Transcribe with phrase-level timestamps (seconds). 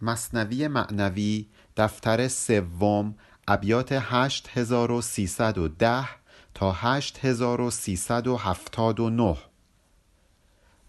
[0.00, 3.14] مصنوی معنوی دفتر سوم
[3.48, 6.08] ابیات 8310
[6.54, 9.53] تا 8379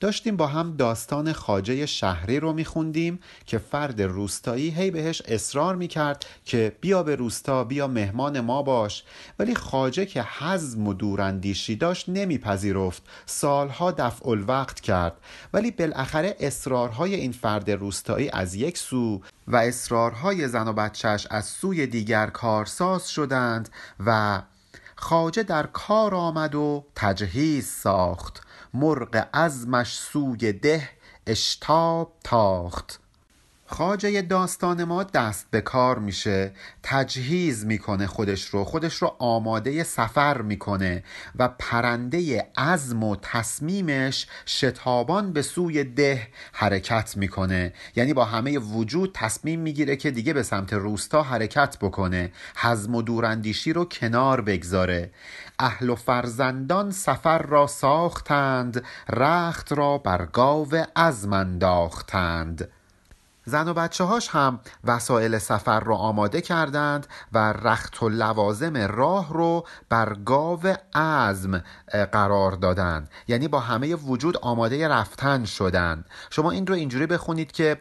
[0.05, 6.25] داشتیم با هم داستان خاجه شهری رو میخوندیم که فرد روستایی هی بهش اصرار می‌کرد
[6.45, 9.03] که بیا به روستا بیا مهمان ما باش.
[9.39, 13.03] ولی خاجه که حزم و دوراندیشی داشت نمیپذیرفت.
[13.25, 15.13] سالها دفع الوقت کرد.
[15.53, 21.45] ولی بالاخره اصرارهای این فرد روستایی از یک سو و اصرارهای زن و بچهش از
[21.45, 23.69] سوی دیگر کارساز شدند
[24.05, 24.41] و
[24.95, 28.44] خاجه در کار آمد و تجهیز ساخت.
[28.75, 30.89] مرغ عزمش سوی ده
[31.27, 33.04] اشتاب تاخت.
[33.67, 36.51] خاجه داستان ما دست به کار میشه
[36.83, 41.03] تجهیز می‌کنه خودش رو خودش رو آماده سفر می‌کنه
[41.35, 47.73] و پرنده عزم و تصمیمش شتابان به سوی ده حرکت می‌کنه.
[47.95, 53.01] یعنی با همه وجود تصمیم می‌گیره که دیگه به سمت روستا حرکت بکنه حزم و
[53.01, 55.11] دوراندیشی رو کنار بگذاره.
[55.59, 62.69] اهل و فرزندان سفر را ساختند رخت را بر گاو عزم انداختند.
[63.45, 69.33] زن و بچه هاش هم وسایل سفر رو آماده کردند و رخت و لوازم راه
[69.33, 70.61] رو بر گاو
[70.95, 71.63] عزم
[72.11, 73.09] قرار دادند.
[73.27, 76.09] یعنی با همه وجود آماده رفتن شدند.
[76.29, 77.79] شما این رو اینجوری بخونید که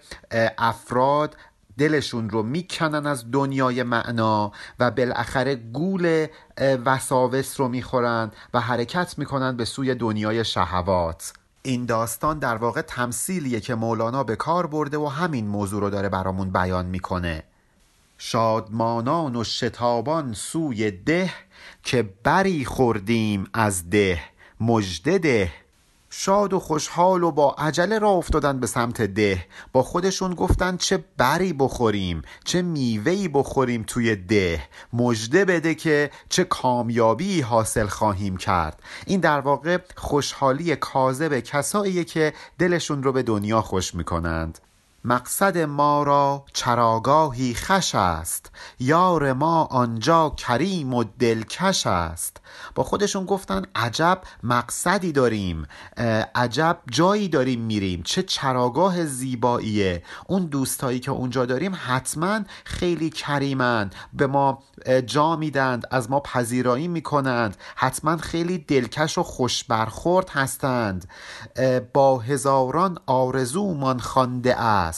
[0.59, 1.37] افراد
[1.78, 6.27] دلشون رو می‌کنن از دنیای معنا و بالاخره گول
[6.84, 11.33] وساوس رو می‌خورند و حرکت می‌کنن به سوی دنیای شهوات.
[11.67, 16.09] این داستان در واقع تمثیلیه که مولانا به کار برده و همین موضوع رو داره
[16.09, 17.43] برامون بیان می‌کنه.
[18.19, 21.31] شادمانان و شتابان سوی ده
[21.83, 24.21] که بری خوردیم از ده
[24.61, 25.53] مژده ده.
[26.17, 29.47] شاد و خوشحال و با عجله را افتادن به سمت ده.
[29.73, 34.62] با خودشون گفتن چه بری بخوریم چه میوهی بخوریم توی ده.
[34.93, 38.83] مژده بده که چه کامیابی حاصل خواهیم کرد.
[39.06, 44.59] این در واقع خوشحالی کاذب کساییه که دلشون رو به دنیا خوش می‌کنند.
[45.06, 48.50] مقصد ما را چراگاهی خش است.
[48.81, 52.37] یار ما آنجا کریم و دلکش است.
[52.75, 55.66] با خودشون گفتن عجب مقصدی داریم
[56.34, 58.03] عجب جایی داریم میریم.
[58.03, 60.03] چه چراگاه زیباییه.
[60.26, 64.62] اون دوستایی که اونجا داریم حتما خیلی کریمن به ما
[65.06, 67.56] جا میدند از ما پذیرایی می‌کنند.
[67.76, 71.09] حتما خیلی دلکش و خوش برخورد هستند
[71.93, 74.94] با هزاران آرزومان خوانده است.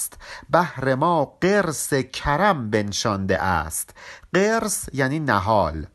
[0.51, 3.95] بهر ما قرص کرم بنشانده است.
[4.33, 5.87] قرص یعنی نهال.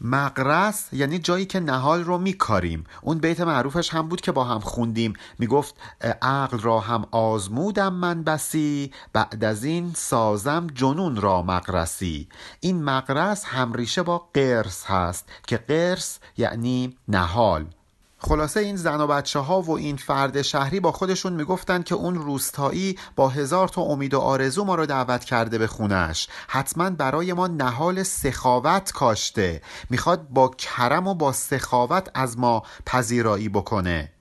[0.00, 2.84] مقرس یعنی جایی که نهال رو میکاریم.
[3.02, 5.12] اون بیت معروفش هم بود که با هم خوندیم.
[5.38, 5.74] می‌گفت
[6.22, 12.28] عقل را هم آزمودم من بسی بعد از این سازم جنون را مقرسی
[12.60, 17.66] این مقرس همریشه با قرص هست که قرص یعنی نهال.
[18.22, 22.14] خلاصه این زن و بچه ها و این فرد شهری با خودشون می‌گفتن که اون
[22.14, 27.32] روستایی با هزار تا امید و آرزو ما رو دعوت کرده به خونش حتما برای
[27.32, 29.62] ما نهال سخاوت کاشته.
[29.90, 34.12] می‌خواد با کرم و با سخاوت از ما پذیرایی بکنه.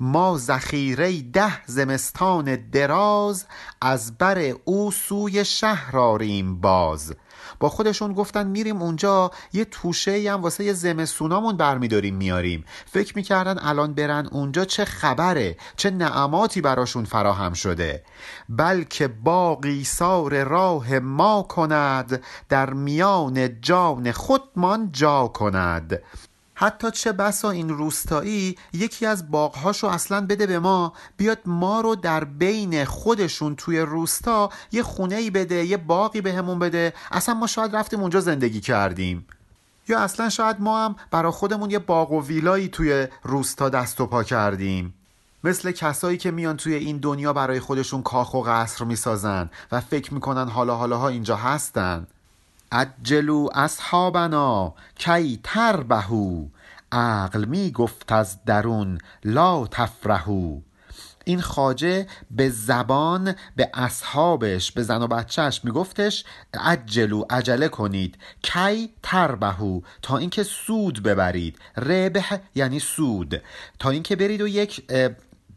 [0.00, 3.46] ما ذخیره ده زمستان دراز
[3.80, 7.14] از بر او سوی شهر آریم باز.
[7.62, 12.64] با خودشون گفتن میریم اونجا یه توشه هم واسه یه زمستونامون برمیداریم میاریم.
[12.86, 18.04] فکر می‌کردن الان برن اونجا چه خبره چه نعماتی براشون فراهم شده.
[18.48, 26.02] بلکه باقی سار راه ما کند در میان جان خودمان جا کند.
[26.62, 31.94] حتی چه بسا این روستایی یکی از باغهاشو اصلا بده به ما بیاد ما رو
[31.94, 36.94] در بین خودشون توی روستا یه خونه ای بده یه باقی بهمون به بده.
[37.10, 39.26] اصلا ما شاید رفتیم اونجا زندگی کردیم.
[39.88, 44.06] یا اصلا شاید ما هم برا خودمون یه باغ و ویلایی توی روستا دست و
[44.06, 44.94] پا کردیم.
[45.44, 50.14] مثل کسایی که میان توی این دنیا برای خودشون کاخ و قصر می‌سازن و فکر
[50.14, 52.06] می‌کنن حالا حالاها اینجا هستن.
[52.72, 56.46] عجلو اصحابنا کی تربهو
[56.92, 60.60] عقل می گفت از درون لا تفرهو
[61.24, 66.24] این خاجه به زبان به اصحابش به زن و بچهش میگفتش
[66.54, 68.18] عجلو عجله کنید.
[68.42, 71.58] کی تربهو تا اینکه سود ببرید.
[71.76, 73.42] ربح یعنی سود.
[73.78, 74.84] تا اینکه برید و یک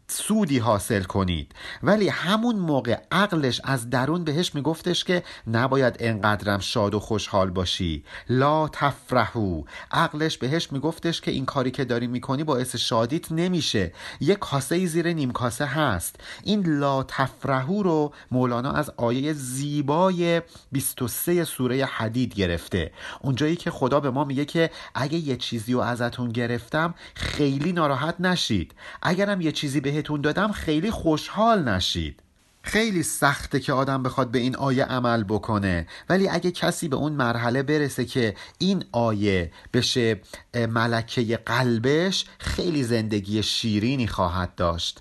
[0.08, 1.52] سودی حاصل کنید.
[1.82, 8.04] ولی همون موقع عقلش از درون بهش میگفتش که نباید انقدرم شاد و خوشحال باشی.
[8.28, 9.62] لا تفرحو.
[9.90, 13.92] عقلش بهش میگفتش که این کاری که داری می‌کنی باعث شادیت نمیشه.
[14.20, 16.20] یک کاسه زیر نیم کاسه هست.
[16.44, 20.42] این لا تفرحو رو مولانا از آیه زیبای
[20.72, 22.92] 23 سوره حدید گرفته.
[23.20, 28.14] اونجایی که خدا به ما میگه که اگه یه چیزی رو ازتون گرفتم خیلی ناراحت
[28.20, 28.74] نشید.
[29.02, 32.22] اگرم یه چیزی بهتون دادم خیلی خوشحال نشید.
[32.62, 35.86] خیلی سخته که آدم بخواد به این آیه عمل بکنه.
[36.08, 40.20] ولی اگه کسی به اون مرحله برسه که این آیه بشه
[40.54, 45.00] ملکه قلبش خیلی زندگی شیرینی خواهد داشت.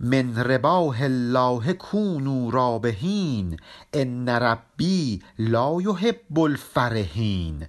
[0.00, 3.56] من رباه الله کونو رابهین
[3.92, 7.66] ان ربی لا یحب الفرحین.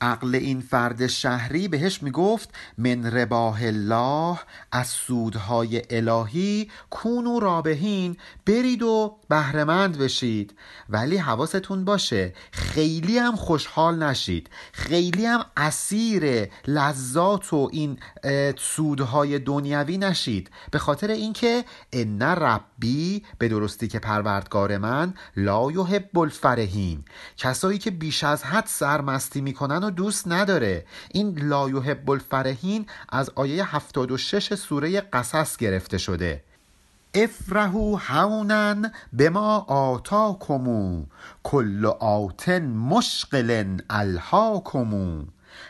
[0.00, 4.38] عقل این فرد شهری بهش می‌گفت من رباه الله
[4.72, 10.58] از سودهای الهی کونو رابهین برید و بهرهمند بشید.
[10.88, 14.50] ولی حواستون باشه خیلی هم خوشحال نشید.
[14.72, 17.98] خیلی هم اسیر لذات و این
[18.58, 20.50] سودهای دنیوی نشید.
[20.70, 27.04] به خاطر اینکه ان ربی به درستی که پروردگار من لا یحب الفرحین.
[27.36, 30.84] کسایی که بیش از حد سرمستی می‌کنن و دوست نداره.
[31.12, 36.42] این لا یحب الفرحین از آیه 76 سوره قصص گرفته شده.
[37.14, 41.04] افرحو هونن به ما آتاکمو
[41.42, 45.22] کل آتن مشغل الهاکمو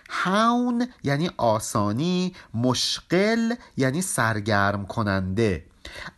[0.08, 5.64] هون یعنی آسانی مشغل یعنی سرگرم کننده.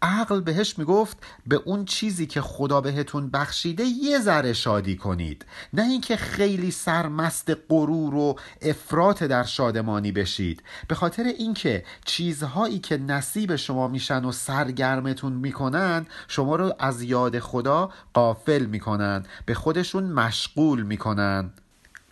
[0.02, 5.46] عقل بهش می‌گفت به اون چیزی که خدا بهتون بخشیده یه ذره شادی کنید.
[5.72, 10.62] نه اینکه خیلی سرمست غرور و افراط در شادمانی بشید.
[10.88, 17.38] به خاطر اینکه چیزهایی که نصیب شما میشن و سرگرمتون می‌کنن شما رو از یاد
[17.38, 21.50] خدا قافل می‌کنن به خودشون مشغول می‌کنن.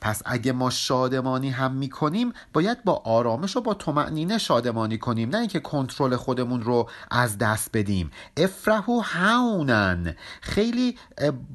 [0.05, 5.39] پس اگه ما شادمانی هم می‌کنیم باید با آرامش و با تمعنینه شادمانی کنیم نه
[5.39, 8.11] اینکه کنترل خودمون رو از دست بدیم.
[8.37, 10.99] افرحو هونن خیلی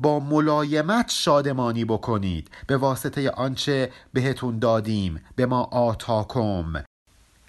[0.02, 2.52] با ملایمت شادمانی بکنید.
[2.68, 6.84] به واسطه آنچه بهتون دادیم به ما آتاکم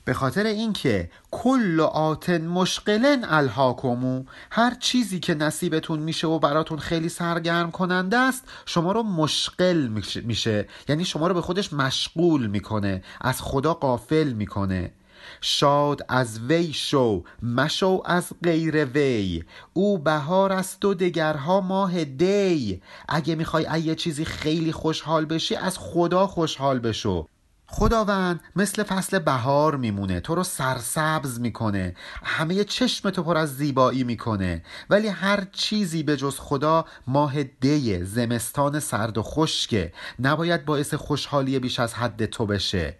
[0.05, 7.09] به خاطر اینکه کل آتن مشغلن الهاکمو هر چیزی که نصیبتون میشه و براتون خیلی
[7.09, 13.43] سرگرم کننده است شما رو مشغل میشه یعنی شما رو به خودش مشغول می‌کنه از
[13.43, 14.93] خدا قافل می‌کنه.
[15.41, 19.45] شاد از وی شو مشو از غیر وی.
[19.73, 22.83] او بهار است و دگرها ماه دی.
[23.09, 27.27] اگه می‌خوای یه چیزی خیلی خوشحال بشی از خدا خوشحال بشو.
[27.73, 34.05] خداوند مثل فصل بهار میمونه تو رو سرسبز می‌کنه همه چشم تو پر از زیبایی
[34.05, 39.93] می‌کنه ولی هر چیزی به جز خدا ماه دی زمستان سرد و خشکه.
[40.19, 42.97] نباید باعث خوشحالی بیش از حد تو بشه.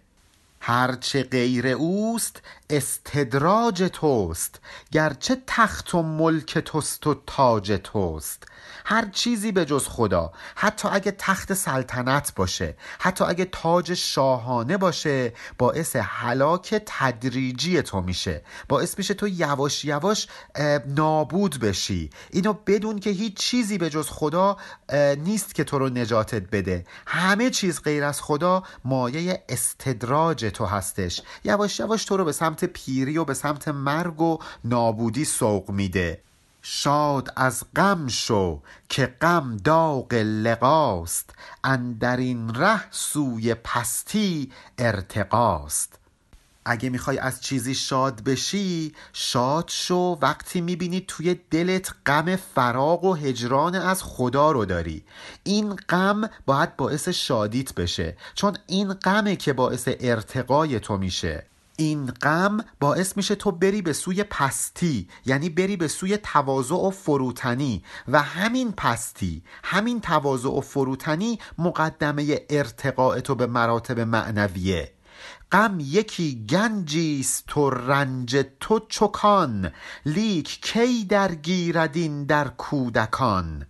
[0.59, 2.41] هرچه غیر اوست
[2.71, 4.59] استدراج توست
[4.91, 8.43] گرچه تخت و ملک توست و تاج توست.
[8.85, 15.33] هر چیزی به جز خدا حتی اگه تخت سلطنت باشه حتی اگه تاج شاهانه باشه
[15.57, 18.43] باعث حلاک تدریجی تو میشه.
[18.67, 20.27] باعث میشه تو یواش یواش
[20.87, 22.09] نابود بشی.
[22.31, 24.57] اینو بدون که هیچ چیزی به جز خدا
[25.17, 26.85] نیست که تو رو نجاتت بده.
[27.07, 31.21] همه چیز غیر از خدا مایه استدراج تو هستش.
[31.43, 36.21] یواش یواش تو رو به سمت پیری و به سمت مرگ و نابودی سوق میده.
[36.61, 41.29] شاد از غم شو که غم داغ لقاست.
[41.63, 45.97] اندر این ره سوی پستی ارتقاست.
[46.65, 53.13] اگه می‌خوای از چیزی شاد بشی شاد شو وقتی می‌بینی توی دلت غم فراغ و
[53.13, 55.03] هجران از خدا رو داری.
[55.43, 61.45] این غم باید باعث شادیت بشه چون این غمه که باعث ارتقای تو میشه.
[61.77, 66.89] این غم باعث میشه تو بری به سوی پستی یعنی بری به سوی تواضع و
[66.89, 67.83] فروتنی.
[68.07, 74.91] و همین پستی همین تواضع و فروتنی مقدمه ارتقاء تو به مراتب معنویه.
[75.51, 79.71] غم یکی گنجیست تو رنج تو چکان.
[80.05, 83.65] لیک کی در گیردین در کودکان؟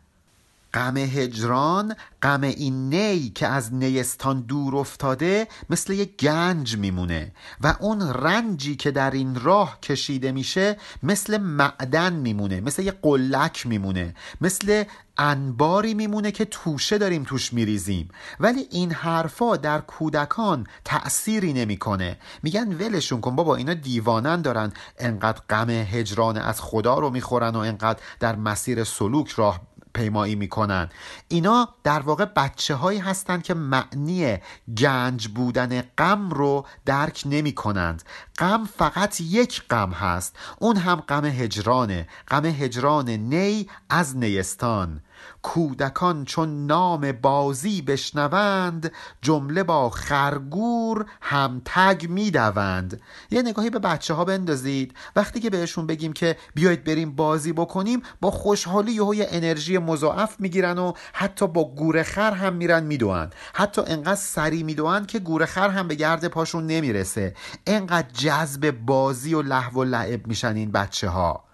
[0.74, 7.76] غم هجران غم این نی که از نیستان دور افتاده مثل یک گنج میمونه و
[7.80, 14.16] اون رنجی که در این راه کشیده میشه مثل معدن میمونه مثل یک قلک میمونه
[14.42, 14.84] مثل
[15.18, 18.10] انباری میمونه که توشه داریم توش میریزیم.
[18.40, 22.18] ولی این حرفا در کودکان تأثیری نمی‌کنه.
[22.44, 24.74] میگن ولشون کن بابا اینا دیوانن دارن.
[24.98, 29.62] انقدر غم هجران از خدا رو می‌خورن و انقدر در مسیر سلوک راه
[29.94, 30.90] پیمایی می‌کنن.
[31.28, 34.38] اینا در واقع بچه هایی هستند که معنی
[34.78, 38.04] گنج بودن غم رو درک نمی کنند
[38.38, 40.36] غم فقط یک غم هست.
[40.60, 42.08] اون هم غم هجرانه.
[42.28, 45.02] غم هجران نی از نیستان.
[45.42, 53.02] کودکان چون نام بازی بشنوند جمله با خرگور هم تگ می‌دوند.
[53.32, 54.94] یه نگاهی به بچه ها بندازید.
[55.16, 60.78] وقتی که بهشون بگیم که بیایید بریم بازی بکنیم با خوشحالی یه انرژی مضاعف می‌گیرن
[60.78, 63.36] و حتی با گور خر هم میرن می‌دوند.
[63.54, 67.36] حتی انقدر سری می‌دوند که گور خر هم به گرد پاشون نمی‌رسه.
[67.68, 71.51] انقدر جذب بازی و لحو و لعب میشن این بچه ها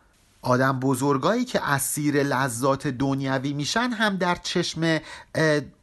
[0.48, 5.00] آدم بزرگایی که اسیر لذات دنیوی میشن هم در چشم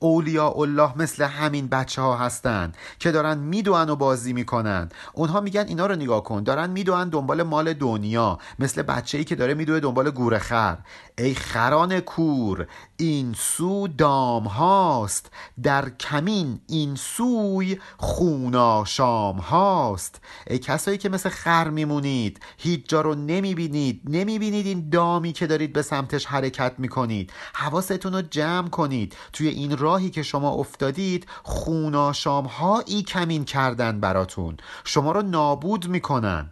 [0.01, 4.89] اولیاء الله مثل همین بچه ها هستن که دارن میدوان و بازی می‌کنن.
[5.13, 6.43] اونها میگن اینا رو نگاه کن.
[6.43, 10.79] دارن میدوان دنبال مال دنیا مثل بچه ای که داره میدوه دنبال گوره خر.
[11.19, 12.67] ای خران کور
[12.97, 15.31] این سو دام هاست.
[15.63, 20.21] در کمین این سوی خوناشام هاست.
[20.47, 25.73] ای کسایی که مثل خر میمونید هیچ جا رو نمی‌بینید نمی‌بینید این دامی که دارید
[25.73, 27.33] به سمتش حرکت می‌کنید.
[27.55, 29.17] حواستون رو جمع کنید.
[29.33, 34.57] توی این راهی که شما افتادید خوناشام هایی کمین کردن براتون.
[34.85, 36.51] شما رو نابود می‌کنن.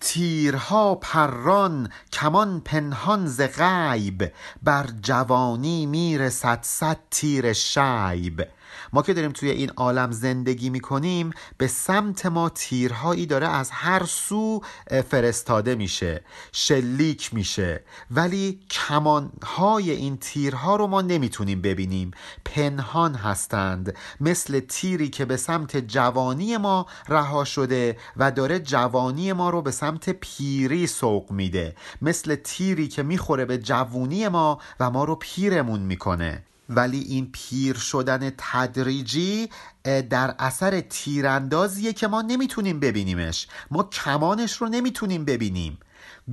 [0.00, 4.32] تیرها پران کمان پنهان ز غیب.
[4.62, 8.48] بر جوانی می‌رسد صد تیر شیب.
[8.92, 14.04] ما که داریم توی این عالم زندگی می‌کنیم به سمت ما تیرهایی داره از هر
[14.04, 14.60] سو
[15.08, 17.84] فرستاده میشه شلیک میشه.
[18.10, 22.10] ولی کمانهای این تیرها رو ما نمی‌تونیم ببینیم.
[22.44, 23.96] پنهان هستند.
[24.20, 29.70] مثل تیری که به سمت جوانی ما رها شده و داره جوانی ما رو به
[29.70, 31.74] سمت پیری سوق میده.
[32.02, 36.44] مثل تیری که می‌خوره به جوونی ما و ما رو پیرمون می‌کنه.
[36.68, 39.48] ولی این پیر شدن تدریجی
[39.84, 43.46] در اثر تیراندازیه که ما نمی‌تونیم ببینیمش.
[43.70, 45.78] ما کمانش رو نمی‌تونیم ببینیم.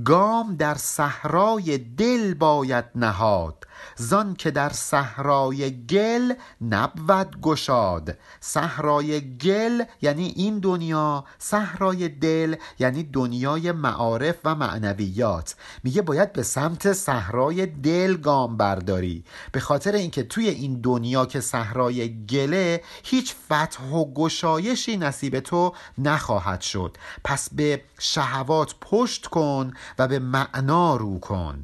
[0.04, 8.18] گام در صحرای دل باید نهاد زان که در صحرای گل نبود گشاد.
[8.40, 15.54] صحرای گل یعنی این دنیا صحرای دل یعنی دنیای معارف و معنویات.
[15.84, 19.24] میگه باید به سمت صحرای دل گام برداری.
[19.52, 25.72] به خاطر اینکه توی این دنیا که صحرای گله هیچ فتح و گشایشی نصیب تو
[25.98, 26.96] نخواهد شد.
[27.24, 31.62] پس به شهوات پشت کن و به معنا رو کن.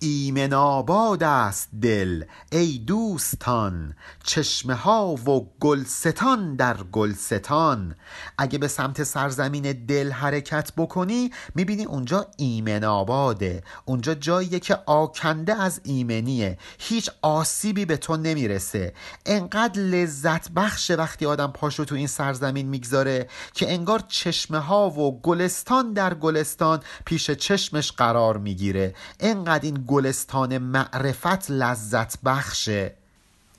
[0.00, 7.94] ایمن آباد است دل ای دوستان چشمه ها و گلستان در گلستان.
[8.38, 13.62] اگه به سمت سرزمین دل حرکت بکنی می‌بینی اونجا ایمن آباده.
[13.84, 16.58] اونجا جاییه که آکنده از ایمنیه.
[16.78, 18.94] هیچ آسیبی به تو نمی‌رسه.
[19.26, 25.20] انقدر لذت بخشه وقتی آدم پاشو تو این سرزمین می‌گذاره که انگار چشمه ها و
[25.20, 28.94] گلستان در گلستان پیش چشمش قرار می‌گیره.
[29.20, 32.94] انقدر این گلستان معرفت لذت بخشه.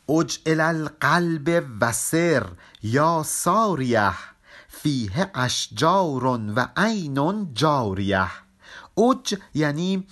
[0.10, 2.48] اجعل القلب وسر
[2.84, 4.14] یا ساریه
[4.68, 8.49] فیه اشجار و عین جاریه.
[9.00, 10.08] اوج یعنی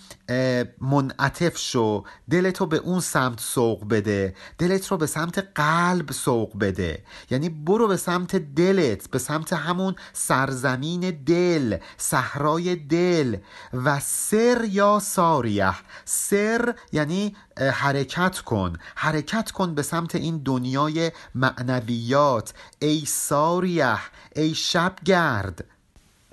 [0.81, 7.03] منعطف شو دلتو به اون سمت سوق بده دلت رو به سمت قلب سوق بده.
[7.29, 13.37] یعنی برو به سمت دلت به سمت همون سرزمین دل صحرای دل
[13.73, 15.73] و سر یا ساریه.
[16.05, 18.73] سر یعنی حرکت کن.
[18.95, 22.53] حرکت کن به سمت این دنیای معنویات.
[22.79, 23.97] ای ساریه
[24.35, 25.65] ای شبگرد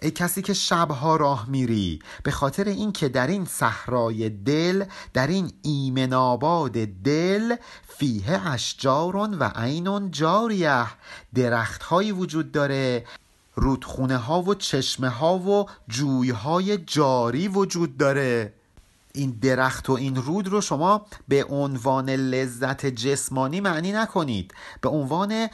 [0.05, 5.53] ای کسی که شبها راه میری به خاطر اینکه در این صحرای دل در این
[5.63, 7.57] ایمن آباد دل
[7.89, 10.87] فیه اشجارون و عینون جاریه.
[11.35, 13.05] درخت هایی وجود داره
[13.55, 18.53] رودخونه ها و چشمه ها و جوی های جاری وجود داره.
[19.15, 24.55] این درخت و این رود رو شما به عنوان لذت جسمانی معنی نکنید.
[24.81, 25.49] به عنوان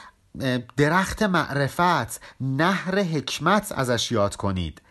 [0.77, 4.83] درخت معرفت نهر حکمت ازش یاد کنید.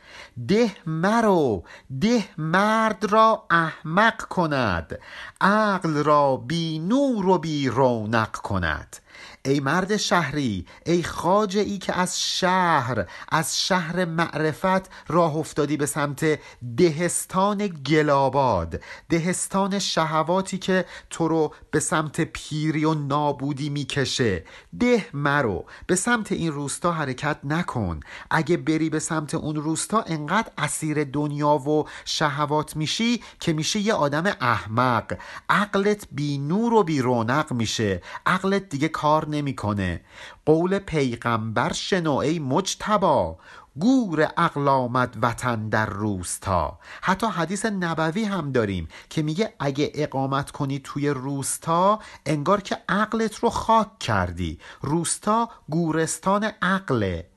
[0.48, 1.64] ده مرو
[2.02, 5.00] ده مرد را احمق کند.
[5.42, 8.98] عقل را بی نور و بی رونق کند.
[9.46, 15.86] ای مرد شهری ای خاجه ای که از شهر از شهر معرفت راه افتادی به
[15.86, 16.40] سمت
[16.78, 24.44] دهستان گلاباد دهستان شهواتی که تو رو به سمت پیری و نابودی می‌کشه.
[24.80, 28.00] ده مرو به سمت این روستا حرکت نکن.
[28.32, 33.94] اگه بری به سمت اون روستا انقدر اسیر دنیا و شهوات میشی که میشه یه
[33.94, 35.18] آدم احمق.
[35.50, 38.02] عقلت بی نور و بی رونق میشه.
[38.26, 40.02] عقلت دیگه کار نمی‌کنه.
[40.46, 43.38] قول پیغمبر شنو ای مجتبا
[43.80, 46.80] گور عقل آمد وطن در روستا.
[47.02, 53.36] حتی حدیث نبوی هم داریم که میگه اگه اقامت کنی توی روستا انگار که عقلت
[53.36, 54.60] رو خاک کردی.
[54.82, 57.30] روستا گورستان عقله.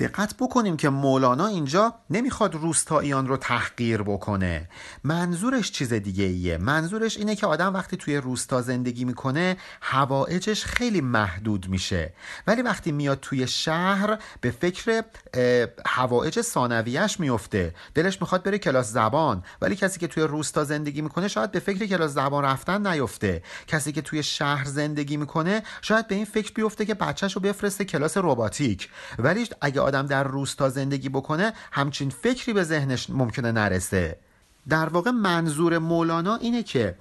[0.00, 4.68] دقت بکنیم که مولانا اینجا نمی‌خواد روستاییان رو تحقیر بکنه.
[5.04, 6.58] منظورش چیز دیگه ایه.
[6.58, 12.12] منظورش اینه که آدم وقتی توی روستا زندگی می‌کنه هوایجش خیلی محدود میشه.
[12.46, 15.04] ولی وقتی میاد توی شهر به فکر
[15.86, 17.74] هوایج ثانویهش میفته.
[17.94, 19.42] دلش می‌خواد بره کلاس زبان.
[19.62, 23.42] ولی کسی که توی روستا زندگی می‌کنه شاید به فکر کلاس زبان رفتن نیفته.
[23.66, 27.84] کسی که توی شهر زندگی می‌کنه شاید به این فکر بیفته که بچهش رو بفرسته
[27.84, 28.88] کلاس رباتیک.
[29.18, 34.16] ولی اگه آدم در روستا زندگی بکنه همچین فکری به ذهنش ممکنه نرسه.
[34.68, 36.94] در واقع منظور مولانا اینه که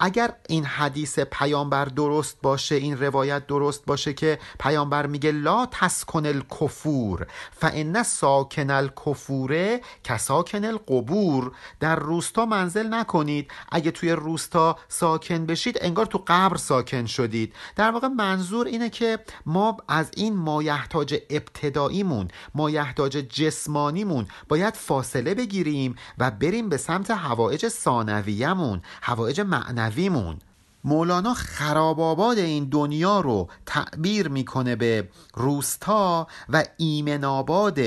[0.00, 6.26] اگر این حدیث پیامبر درست باشه این روایت درست باشه که پیامبر میگه لا تسکن
[6.26, 11.52] الکفور فان ساکن الکفوره کساکن القبور.
[11.80, 13.50] در روستا منزل نکنید.
[13.72, 17.54] اگه توی روستا ساکن بشید انگار تو قبر ساکن شدید.
[17.76, 25.94] در واقع منظور اینه که ما از این مایحتاج ابتداییمون مایحتاج جسمانیمون باید فاصله بگیریم
[26.18, 30.38] و بریم به سمت هوایج ثانویه‌مون هوایج معنویمون.
[30.84, 37.80] مولانا خراب آباد این دنیا رو تعبیر می‌کنه به روستا و ایمن آباد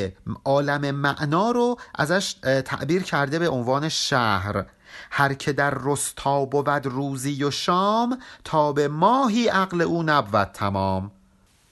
[0.46, 2.34] عالم معنا رو ازش
[2.66, 4.66] تعبیر کرده به عنوان شهر.
[5.12, 11.12] هر که در رستا بود روزی و شام تا به ماهی عقل او نبود تمام.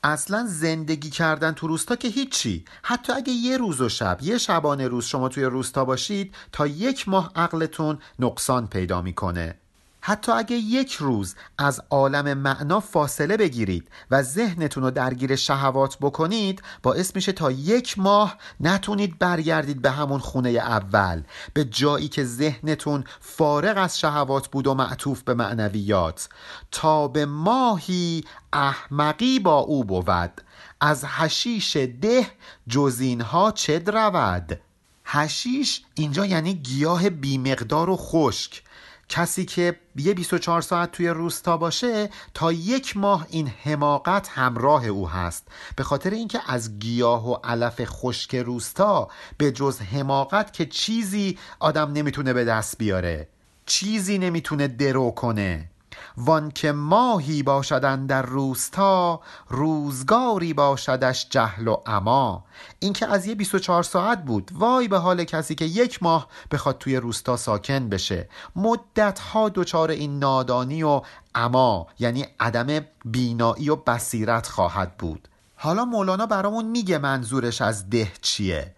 [0.03, 2.65] اصلا زندگی کردن تو روستا که هیچی.
[2.83, 7.09] حتی اگه یه روز و شب یه شبانه روز شما توی روستا باشید تا یک
[7.09, 9.60] ماه عقلتون نقصان پیدا می‌کنه.
[10.01, 16.61] حتی اگه یک روز از عالم معنا فاصله بگیرید و ذهنتون رو درگیر شهوات بکنید
[16.83, 21.21] باعث میشه تا یک ماه نتونید برگردید به همون خونه اول
[21.53, 26.29] به جایی که ذهنتون فارغ از شهوات بود و معطوف به معنویات.
[26.71, 30.41] تا به ماهی احمقی با او بود.
[30.81, 32.27] از هشیش ده
[32.67, 34.59] جزینها چه رود
[35.05, 38.63] هشیش اینجا یعنی گیاه بیمقدار و خشک.
[39.11, 45.09] کسی که یه 24 ساعت توی روستا باشه تا یک ماه این حماقت همراه او
[45.09, 45.47] هست.
[45.75, 51.91] به خاطر اینکه از گیاه و علف خشک روستا به جز حماقت که چیزی آدم
[51.91, 53.27] نمی‌تونه به دست بیاره.
[53.65, 55.70] چیزی نمی‌تونه درو کنه.
[56.17, 62.43] وان که ماهی باشدن در روستا روزگاری باشدش جهل و اما
[62.79, 64.51] این که از یه 24 ساعت بود.
[64.53, 68.29] وای به حال کسی که یک ماه بخواد توی روستا ساکن بشه.
[68.55, 71.01] مدت ها دچار این نادانی و
[71.35, 75.27] اما یعنی عدم بینایی و بصیرت خواهد بود.
[75.55, 78.75] حالا مولانا برامون میگه منظورش از ده چیه.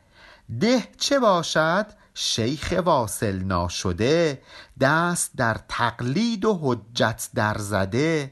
[0.60, 4.41] ده چه باشد؟ شیخ واصل ناشده
[4.80, 8.32] دست در تقلید و حجت در زده.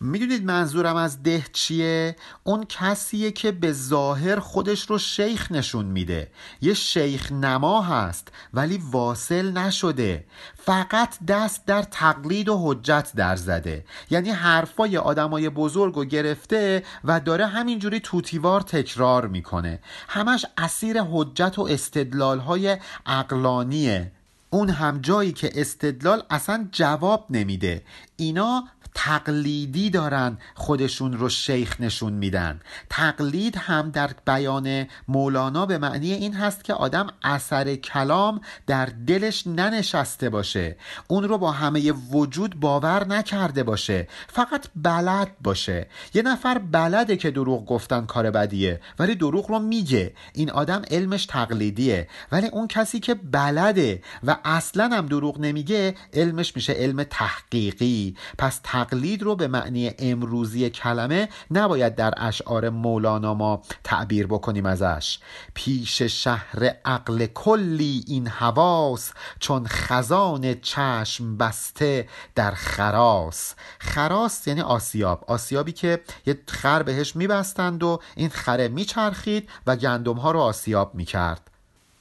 [0.00, 6.30] می‌دونید منظورم از ده چیه؟ اون کسیه که به ظاهر خودش رو شیخ نشون میده.
[6.60, 10.24] یه شیخ نما هست ولی واصل نشده.
[10.56, 13.84] فقط دست در تقلید و حجت در زده.
[14.10, 19.80] یعنی حرفای آدمای بزرگ و گرفته و داره همینجوری توتیوار تکرار می‌کنه.
[20.08, 24.12] همش اسیر حجت و استدلال های اقلانیه
[24.50, 27.82] اون هم جایی که استدلال اصلا جواب نمیده.
[28.16, 28.64] اینا
[29.00, 32.60] تقلیدی دارن خودشون رو شیخ نشون میدن.
[32.90, 39.46] تقلید هم در بیان مولانا به معنی این هست که آدم اثر کلام در دلش
[39.46, 40.76] ننشسته باشه.
[41.08, 44.08] اون رو با همه وجود باور نکرده باشه.
[44.28, 45.86] فقط بلد باشه.
[46.14, 50.12] یه نفر بلده که دروغ گفتن کار بدیه ولی دروغ رو میگه.
[50.34, 52.08] این آدم علمش تقلیدیه.
[52.32, 58.16] ولی اون کسی که بلده و اصلا هم دروغ نمیگه علمش میشه علم تحقیقی.
[58.38, 64.66] پس تق تقلید رو به معنی امروزی کلمه نباید در اشعار مولانا ما تعبیر بکنیم
[64.66, 65.18] ازش.
[65.54, 73.54] پیش شهر عقل کلی این حواس چون خزان چشم بسته در خراس.
[73.78, 75.24] خراس یعنی آسیاب.
[75.26, 80.94] آسیابی که یه خر بهش میبستند و این خره میچرخید و گندم ها رو آسیاب
[80.94, 81.50] می‌کرد.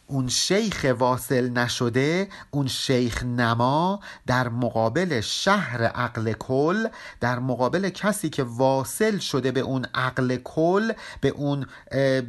[0.08, 6.88] اون شیخ واصل نشده اون شیخ نما در مقابل شهر عقل کل
[7.20, 11.66] در مقابل کسی که واصل شده به اون عقل کل به اون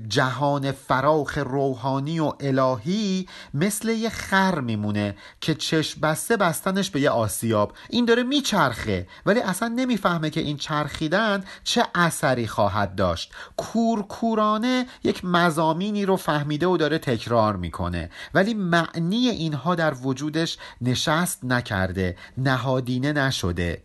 [0.09, 7.11] جهان فراخ روحانی و الهی مثل یه خر میمونه که چشم بسته بستنش به یه
[7.11, 7.73] آسیاب.
[7.91, 13.33] این داره میچرخه ولی اصلا نمی‌فهمه که این چرخیدن چه اثری خواهد داشت.
[13.57, 18.11] کورکورانه یک مزامینی رو فهمیده و داره تکرار می می‌کنه.
[18.35, 23.83] ولی معنی اینها در وجودش نشست نکرده نهادینه نشده.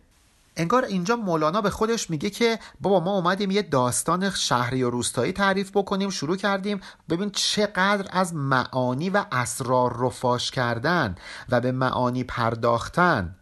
[0.56, 5.32] انگار اینجا مولانا به خودش میگه که بابا ما اومدیم یه داستان شهری و روستایی
[5.32, 11.14] تعریف بکنیم شروع کردیم ببین چقدر از معانی و اسرار رو فاش کردن
[11.48, 13.34] و به معانی پرداختن.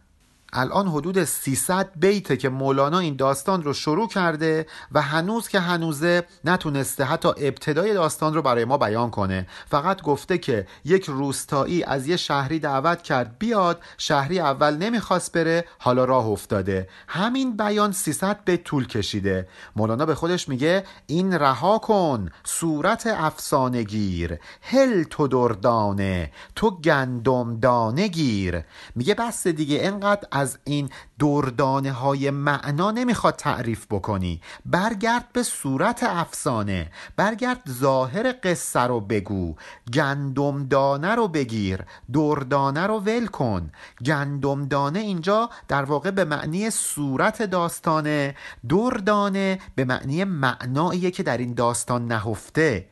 [0.53, 6.23] الان حدود 300 بیته که مولانا این داستان رو شروع کرده و هنوز که هنوزه
[6.45, 9.47] نتونسته حتی ابتدای داستان رو برای ما بیان کنه.
[9.67, 15.65] فقط گفته که یک روستایی از یه شهری دعوت کرد بیاد شهری اول نمی‌خواست بره
[15.79, 16.87] حالا راه افتاده.
[17.07, 19.47] همین بیان 300 بیت طول کشیده.
[19.75, 27.59] مولانا به خودش میگه این رها کن صورت افسانه گیر هل تو دردانه تو گندم
[27.59, 28.63] دانه گیر.
[28.95, 34.41] میگه بس دیگه انقدر از این دردانه های معنا نمی‌خواد تعریف بکنی.
[34.65, 36.91] برگرد به صورت افسانه.
[37.15, 39.55] برگرد ظاهر قصه رو بگو.
[39.93, 41.79] گندم دانه رو بگیر.
[42.13, 43.71] دردانه رو ول کن.
[44.05, 48.35] گندم دانه اینجا در واقع به معنی صورت داستانه.
[48.69, 52.87] دردانه به معنی معناییه که در این داستان نهفته.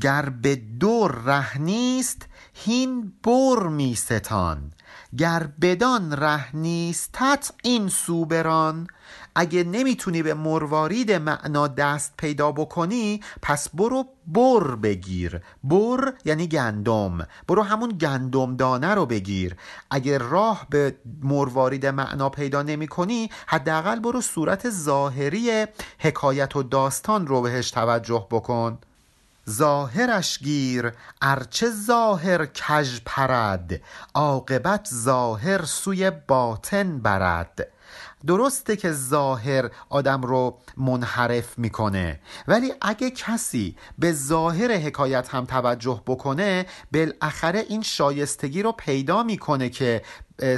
[0.00, 4.72] گر به دور ره نیست هین بر می ستان.
[5.18, 8.86] گر بدان ره نیستت این سوبران.
[9.34, 15.40] اگه نمی‌تونی به مروارید معنا دست پیدا بکنی پس برو بر بگیر.
[15.64, 17.26] بر یعنی گندم.
[17.48, 19.56] برو همون گندم دانه رو بگیر.
[19.90, 25.66] اگه راه به مروارید معنا پیدا نمی کنی حداقل برو صورت ظاهری
[25.98, 28.78] حکایت و داستان رو بهش توجه بکن.
[29.50, 33.80] ظاهرش گیر ارچه ظاهر کژ پرد
[34.14, 37.68] عاقبت ظاهر سوی باطن برد.
[38.26, 46.02] درسته که ظاهر آدم رو منحرف می‌کنه ولی اگه کسی به ظاهر حکایت هم توجه
[46.06, 50.02] بکنه بالاخره این شایستگی رو پیدا می‌کنه که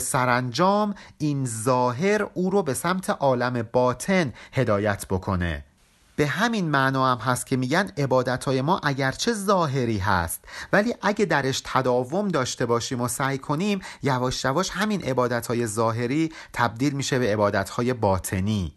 [0.01, 5.65] سرانجام این ظاهر او رو به سمت عالم باطن هدایت بکنه.
[6.17, 11.25] به همین معنا هم هست که میگن عبادت های ما اگرچه ظاهری هست ولی اگه
[11.25, 17.19] درش تداوم داشته باشیم و سعی کنیم یواش یواش همین عبادت های ظاهری تبدیل میشه
[17.19, 18.73] به عبادت های باطنی.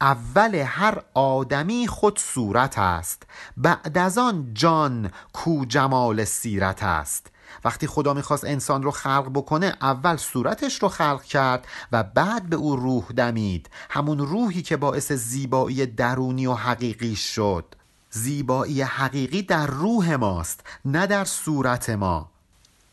[0.00, 3.22] اول هر آدمی خود صورت است
[3.56, 7.30] بعد از آن جان کو جمال سیرت است.
[7.64, 12.56] وقتی خدا می‌خواست انسان رو خلق بکنه اول صورتش رو خلق کرد و بعد به
[12.56, 13.70] او روح دمید.
[13.90, 17.64] همون روحی که باعث زیبایی درونی و حقیقی شد.
[18.10, 22.30] زیبایی حقیقی در روح ماست نه در صورت ما.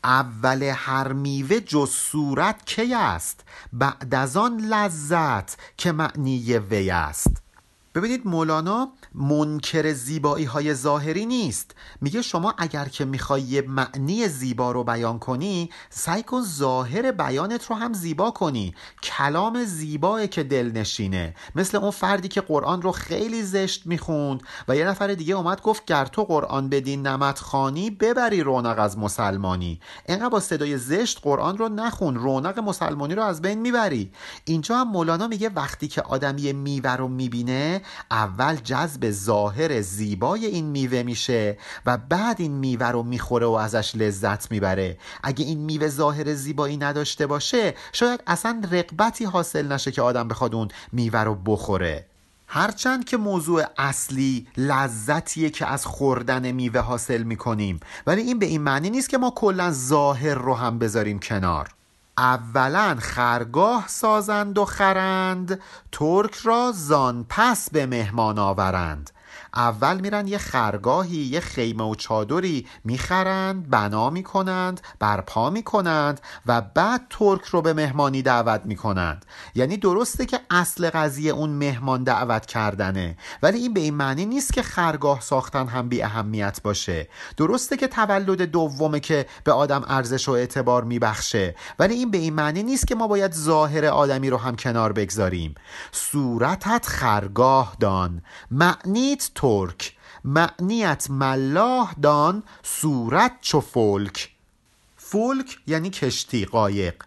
[0.03, 7.44] اول هر میوه جز صورت کی است؟ بعد از آن لذت که معنی وی است.
[7.95, 11.75] ببینید مولانا منکر زیبایی های ظاهری نیست.
[12.01, 17.65] میگه شما اگر که می‌خوای یه معنی زیبا رو بیان کنی سعی کن ظاهر بیانت
[17.65, 18.75] رو هم زیبا کنی.
[19.03, 24.43] کلام زیبایی که دل نشینه مثل اون فردی که قرآن رو خیلی زشت می‌خوند.
[24.67, 28.97] و یه نفر دیگه اومد گفت گر تو قرآن بدین نمت خانی ببری رونق از
[28.97, 29.79] مسلمانی.
[30.09, 32.15] اینقدر با صدای زشت قرآن رو نخون.
[32.15, 34.11] رونق مسلمانی رو از بین می‌بری.
[34.45, 37.81] اینجا هم مولانا میگه وقتی که آدم یه میوه رو می‌بینه
[38.11, 43.95] اول جذب ظاهر زیبای این میوه میشه و بعد این میوه رو می‌خوره و ازش
[43.95, 44.97] لذت می‌بره.
[45.23, 50.55] اگه این میوه ظاهر زیبایی نداشته باشه شاید اصلا رقبتی حاصل نشه که آدم بخواد
[50.55, 52.05] اون میوه رو بخوره.
[52.47, 58.61] هرچند که موضوع اصلی لذتیه که از خوردن میوه حاصل می‌کنیم ولی این به این
[58.61, 61.69] معنی نیست که ما کلا ظاهر رو هم بذاریم کنار.
[62.17, 69.11] اولا خرگاه سازند و خرند ترک را زان پس به مهمان آورند.
[69.55, 77.01] اول میرن یه خرگاهی یه خیمه و چادری می‌خرند بنا می‌کنند برپا می‌کنند و بعد
[77.09, 79.25] ترک رو به مهمانی دعوت می‌کنند.
[79.55, 84.53] یعنی درسته که اصل قضیه اون مهمان دعوت کردنه ولی این به این معنی نیست
[84.53, 87.09] که خرگاه ساختن هم بی اهمیت باشه.
[87.37, 92.33] درسته که تولد دومه که به آدم ارزش و اعتبار میبخشه ولی این به این
[92.33, 95.55] معنی نیست که ما باید ظاهر آدمی رو هم کنار بگذاریم.
[95.91, 98.21] صورتت خرگاه دان.
[98.51, 99.93] معنیت ترک.
[100.23, 104.29] معنیت ملاح دان صورت چو فولک
[104.97, 107.03] فولک یعنی کشتی قایق.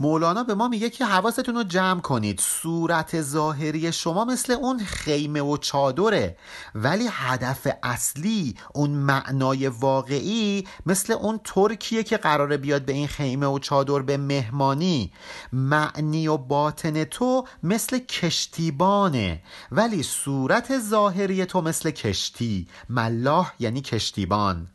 [0.00, 2.40] مولانا به ما میگه که حواستون رو جمع کنید.
[2.40, 6.36] صورت ظاهری شما مثل اون خیمه و چادره.
[6.74, 13.46] ولی هدف اصلی اون معنای واقعی مثل اون ترکیه که قراره بیاد به این خیمه
[13.46, 15.12] و چادر به مهمانی.
[15.52, 19.42] معنی و باطن تو مثل کشتیبانه.
[19.72, 22.68] ولی صورت ظاهری تو مثل کشتی.
[22.88, 24.68] ملاح یعنی کشتیبان.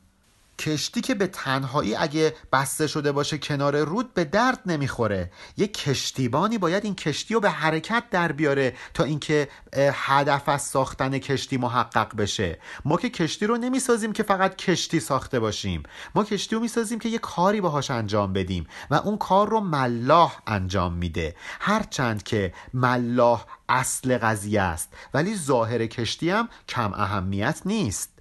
[0.64, 5.32] کشتی که به تنهایی اگه بسته شده باشه کنار رود به درد نمی‌خوره.
[5.58, 9.48] یه کشتیبانی باید این کشتی رو به حرکت در بیاره تا اینکه
[9.94, 12.60] هدف از ساختن کشتی محقق بشه.
[12.86, 15.84] ما که کشتی رو نمی‌سازیم که فقط کشتی ساخته باشیم.
[16.16, 20.42] ما کشتی رو می‌سازیم که یه کاری باهاش انجام بدیم و اون کار رو ملاح
[20.48, 21.36] انجام میده.
[21.60, 28.13] هرچند که ملاح اصل قضیه است ولی ظاهر کشتی هم کم اهمیت نیست.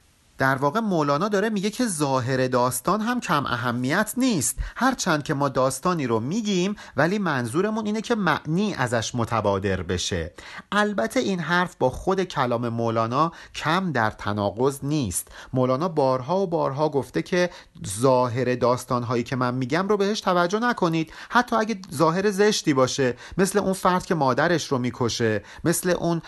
[0.43, 4.59] در واقع مولانا داره میگه که ظاهر داستان هم کم اهمیت نیست.
[4.77, 10.33] هرچند که ما داستانی رو میگیم ولی منظورمون اینه که معنی ازش متبادر بشه.
[10.73, 15.29] البته این حرف با خود کلام مولانا کم در تناقض نیست.
[15.53, 17.51] مولانا بارها و بارها گفته که
[17.87, 21.13] ظاهر داستانهایی که من میگم رو بهش توجه نکنید.
[21.29, 26.23] حتی اگه ظاهر زشتی باشه مثل اون فرد که مادرش رو می‌کشه مثل اون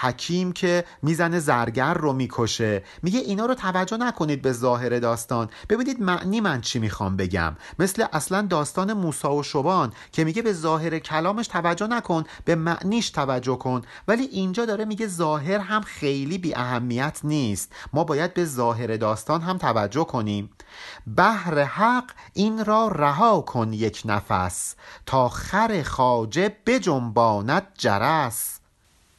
[0.00, 2.82] حکیم که می‌زنه زرگر رو می‌کشه.
[3.02, 5.48] میگه اینا رو توجه نکنید به ظاهر داستان.
[5.68, 7.56] ببینید معنی من چی می‌خوام بگم.
[7.78, 13.10] مثل اصلا داستان موسا و شبان که میگه به ظاهر کلامش توجه نکن به معنیش
[13.10, 13.82] توجه کن.
[14.08, 17.72] ولی اینجا داره میگه ظاهر هم خیلی بی اهمیت نیست.
[17.92, 20.50] ما باید به ظاهر داستان هم توجه کنیم.
[21.06, 24.74] بهر حق این را رها کن یک نفس.
[25.06, 28.55] تا خر خاجه بجنباند جرس.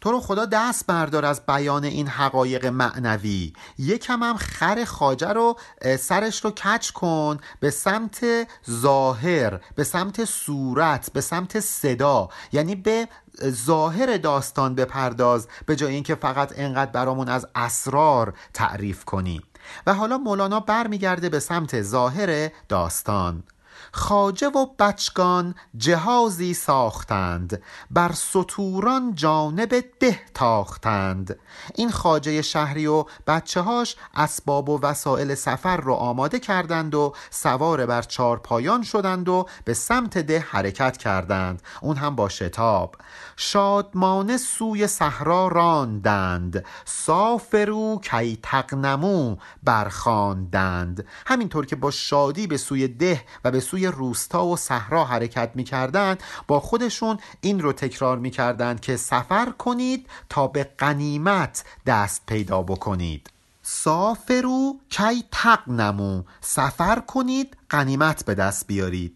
[0.02, 3.54] تو رو خدا دست بردار از بیان این حقایق معنوی.
[3.78, 5.58] یکم هم خر خاجه رو
[6.00, 8.26] سرش رو کچ کن به سمت
[8.70, 12.30] ظاهر به سمت صورت به سمت صدا.
[12.52, 13.08] یعنی به
[13.44, 19.42] ظاهر داستان بپرداز به جای اینکه فقط انقدر برامون از اسرار تعریف کنی.
[19.88, 23.44] و حالا مولانا برمیگرده به سمت ظاهر داستان.
[23.92, 31.40] خاجه و بچگان جهازی ساختند بر سطوران جانب ده تاختند.
[31.76, 37.86] این خاجه شهری و بچه هاش اسباب و وسایل سفر رو آماده کردند و سوار
[37.86, 41.62] بر چارپایان شدند و به سمت ده حرکت کردند.
[41.82, 42.96] اون هم با شتاب.
[43.36, 46.66] شادمانه سوی صحرا راندند.
[46.86, 51.06] سافرو کی تقنمو برخاندند.
[51.26, 56.24] همینطور که با شادی به سوی ده و به سوی روستا و صحرا حرکت می‌کردند.
[56.48, 63.30] با خودشون این رو تکرار می‌کردند که سفر کنید تا به قنیمت دست پیدا بکنید.
[63.62, 69.16] سافرو کی تقنمو سفر کنید قنیمت به دست بیارید.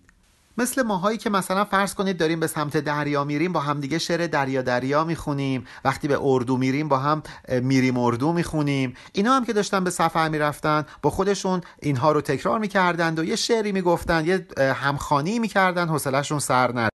[0.58, 4.62] مثل ماهایی که مثلا فرض کنید داریم به سمت دریا میریم با همدیگه شعر دریا
[4.62, 5.68] دریا می‌خونیم.
[5.86, 8.94] وقتی به اردو میریم با هم میریم اردو می‌خونیم.
[9.14, 13.36] اینا هم که داشتن به سفر می‌رفتن با خودشون اینها رو تکرار می‌کردند و یه
[13.36, 16.90] شعری می‌گفتن یه همخانی می‌کردن حوصلهشون سر نر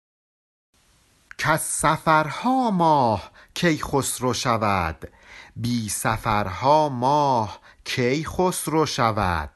[1.38, 5.08] که سفرها ماه کی خسرو شود
[5.56, 9.50] بی سفرها ماه کی خسرو شود.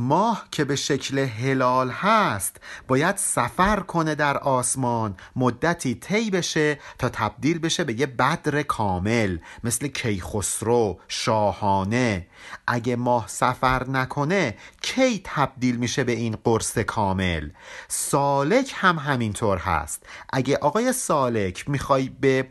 [0.00, 2.56] ماه که به شکل هلال هست
[2.88, 5.16] باید سفر کنه در آسمان.
[5.36, 12.26] مدتی طی بشه تا تبدیل بشه به یه بدر کامل مثل کیخسرو شاهانه.
[12.66, 17.48] اگه ماه سفر نکنه کی تبدیل میشه به این قرص کامل؟
[17.88, 20.06] سالک هم همینطور هست.
[20.32, 22.48] اگه آقای سالک می‌خوای به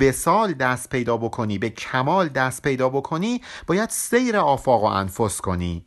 [0.00, 5.84] وسال دست پیدا بکنی به کمال دست پیدا بکنی باید سیر آفاق و انفس کنی.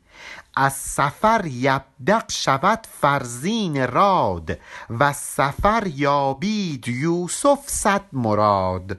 [0.56, 4.60] از سفر یبدق شود فرزین راد
[5.00, 8.98] و سفر یابید یوسف صد مراد.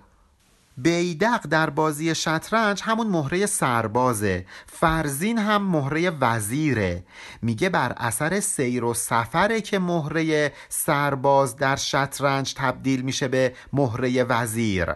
[0.77, 7.05] بیدق در بازی شطرنج همون مهره سربازه فرزین هم مهره وزیره.
[7.43, 14.25] میگه بر اثر سیر و سفره که مهره سرباز در شطرنج تبدیل میشه به مهره
[14.25, 14.95] وزیر.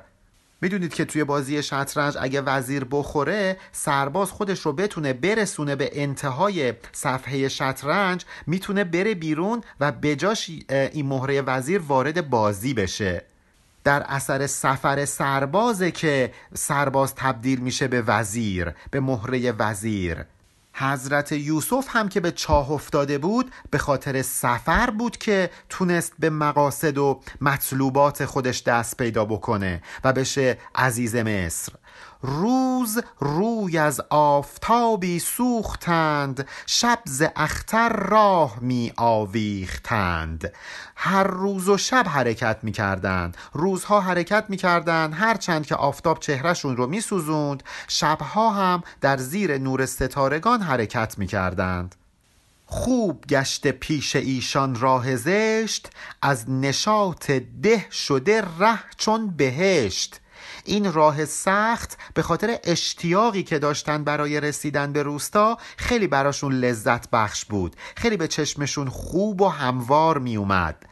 [0.64, 6.72] می‌دونید که توی بازی شطرنج اگه وزیر بخوره سرباز خودش رو بتونه برسونه به انتهای
[6.92, 13.24] صفحه شطرنج می‌تونه بره بیرون و بجاش این مهره وزیر وارد بازی بشه.
[13.84, 20.24] در اثر سفر سربازه که سرباز تبدیل میشه به وزیر به مهره وزیر.
[20.76, 26.30] حضرت یوسف هم که به چاه افتاده بود به خاطر سفر بود که تونست به
[26.30, 31.72] مقاصد و مطلوبات خودش دست پیدا بکنه و بشه عزیز مصر.
[32.26, 40.52] روز روی از آفتابی سوختند شب ز اختر راه می آویختند.
[40.96, 46.76] هر روز و شب حرکت می کردند روزها حرکت می کردند هرچند که آفتاب چهرهشون
[46.76, 51.94] رو می سوزوند شبها هم در زیر نور ستارگان حرکت می کردند.
[52.66, 55.90] خوب گشت پیش ایشان راه زشت
[56.22, 57.30] از نشاط
[57.62, 60.20] ده شده ره چون بهشت.
[60.64, 67.10] این راه سخت به خاطر اشتیاقی که داشتن برای رسیدن به روستا خیلی براشون لذت
[67.10, 67.76] بخش بود.
[67.96, 70.86] خیلی به چشمشون خوب و هموار می اومد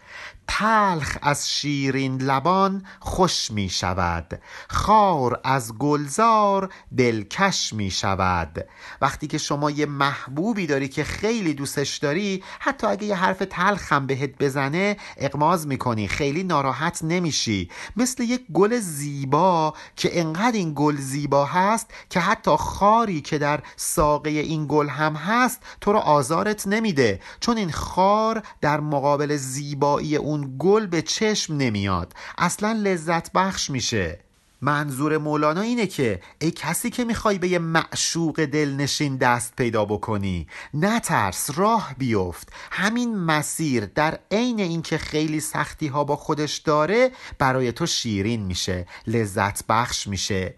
[0.58, 4.40] تلخ از شیرین لبان خوش می شود.
[4.68, 8.66] خار از گلزار دلکش می شود.
[9.00, 13.92] وقتی که شما یه محبوبی داری که خیلی دوستش داری حتی اگه یه حرف تلخ
[13.92, 17.70] هم بهت بزنه اقماز می‌کنی خیلی ناراحت نمیشی.
[17.96, 23.60] مثل یک گل زیبا که انقدر این گل زیبا هست که حتی خاری که در
[23.76, 27.20] ساقه این گل هم هست تو رو آزارت نمیده.
[27.40, 32.14] چون این خار در مقابل زیبایی اون گل به چشم نمیاد.
[32.38, 34.18] اصلا لذت بخش میشه.
[34.64, 40.46] منظور مولانا اینه که ای کسی که می‌خوای به یه معشوق دلنشین دست پیدا بکنی
[40.74, 42.52] نترس راه بیفت.
[42.70, 48.86] همین مسیر در عین اینکه خیلی سختی ها با خودش داره برای تو شیرین میشه
[49.06, 50.54] لذت بخش میشه.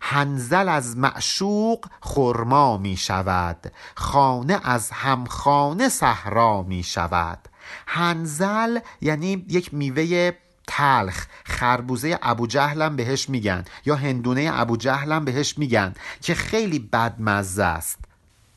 [0.00, 7.38] هنزل از معشوق خرما می شود خانه از همخانه صحرا می شود
[7.86, 10.32] هنزل یعنی یک میوه
[10.66, 11.26] تلخ.
[11.44, 18.07] خربوزه ابو جهلم بهش میگن یا هندونه ابو جهلم بهش میگن که خیلی بدمزه است.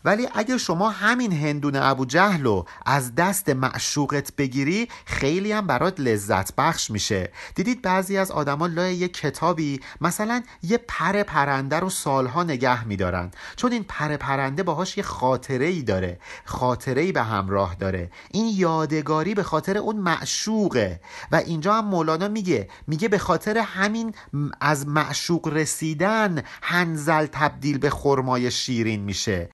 [0.06, 6.56] ولی اگر شما همین هندون ابو جهل از دست معشوقت بگیری خیلی هم برات لذت
[6.56, 7.32] بخش میشه.
[7.56, 13.32] دیدید بعضی از آدما لای یه کتابی مثلا یه پر پرنده رو سالها نگه میدارن.
[13.56, 16.20] چون این پر پرنده باهاش یه خاطره ای داره.
[16.46, 18.12] خاطره ای به همراه داره.
[18.32, 21.02] این یادگاری به خاطر اون معشوقه.
[21.32, 24.14] و اینجا هم مولانا میگه میگه به خاطر همین
[24.62, 29.50] از معشوق رسیدن هنزل تبدیل به خرمای شیرین میشه.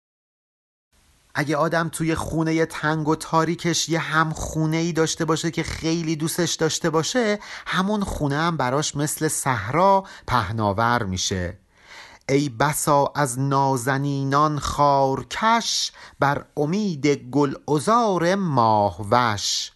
[1.39, 6.15] اگه آدم توی خونه تنگ و تاریکش یه هم خونه ای داشته باشه که خیلی
[6.15, 11.57] دوستش داشته باشه همون خونه هم براش مثل صحرا پهناور میشه.
[12.29, 19.71] ای بسا از نازنینان خارکش بر امید گل ازار ماهوش.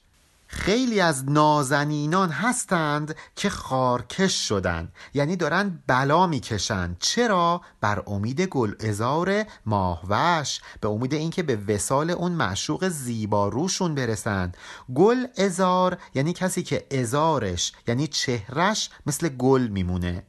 [0.53, 4.91] خیلی از نازنینان هستند که خارکش شدن.
[5.13, 6.95] یعنی دارن بلا می‌کشن.
[6.99, 10.61] چرا؟ بر امید گل ازار ماهوش.
[10.81, 14.51] به امید اینکه به وسال اون معشوق زیباروشون برسن.
[14.95, 20.23] گل ازار یعنی کسی که ازارش یعنی چهرش مثل گل میمونه.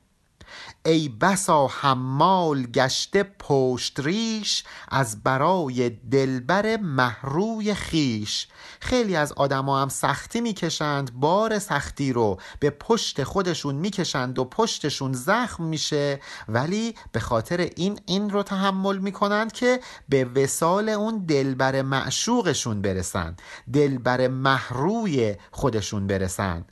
[0.84, 8.46] ای بسا حمال گشته پشت ریش از برای دلبر محروی خیش
[8.80, 15.12] خیلی از آدما هم سختی می‌کشند بار سختی رو به پشت خودشون می‌کشند و پشتشون
[15.12, 16.20] زخم میشه.
[16.48, 23.36] ولی به خاطر این این رو تحمل می‌کنند که به وسال اون دلبر معشوقشون برسن
[23.72, 26.64] دلبر محروی خودشون برسن.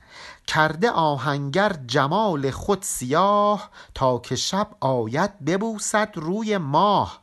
[0.54, 7.20] کرده آهنگر جمال خود سیاه تا که شب آید ببوسد روی ماه.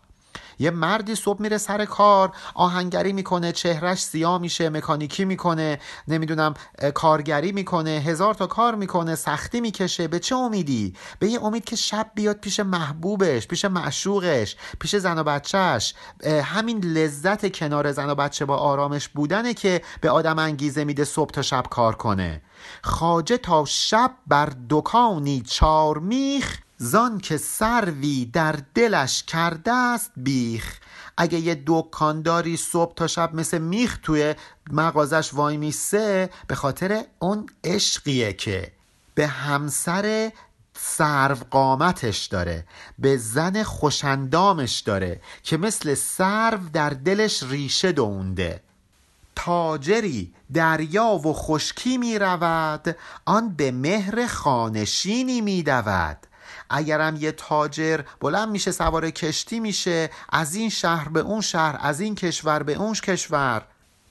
[0.60, 6.54] یه مردی صبح میره سر کار آهنگری می‌کنه چهرش سیاه میشه مکانیکی می‌کنه نمی‌دونم
[6.94, 10.08] کارگری می‌کنه هزار تا کار می‌کنه سختی می‌کشه.
[10.08, 15.20] به چه امیدی؟ به یه امید که شب بیاد پیش محبوبش پیش معشوقش پیش زن
[15.20, 15.94] و بچهش
[16.44, 21.32] همین لذت کنار زن و بچه با آرامش بودنه که به آدم انگیزه میده صبح
[21.32, 22.42] تا شب کار کنه.
[22.82, 30.80] خاجه تا شب بر دکانی چار میخ زان که سروی در دلش کرده است بیخ.
[31.18, 34.36] اگه یه دکانداری صبح تا شب مثل میخ توی
[34.72, 38.72] مغازش وای میسه به خاطر اون عشقیه که
[39.16, 40.32] به همسر
[40.80, 42.66] سرو قامتش داره
[43.00, 48.62] به زن خوشندامش داره که مثل سرو در دلش ریشه دونده.
[49.38, 52.96] تاجری دریا و خشکی می رود
[53.26, 56.18] آن به مهر خانشینی می دود.
[56.70, 62.00] اگرم یه تاجر بلند میشه سوار کشتی میشه از این شهر به اون شهر از
[62.00, 63.62] این کشور به اون کشور.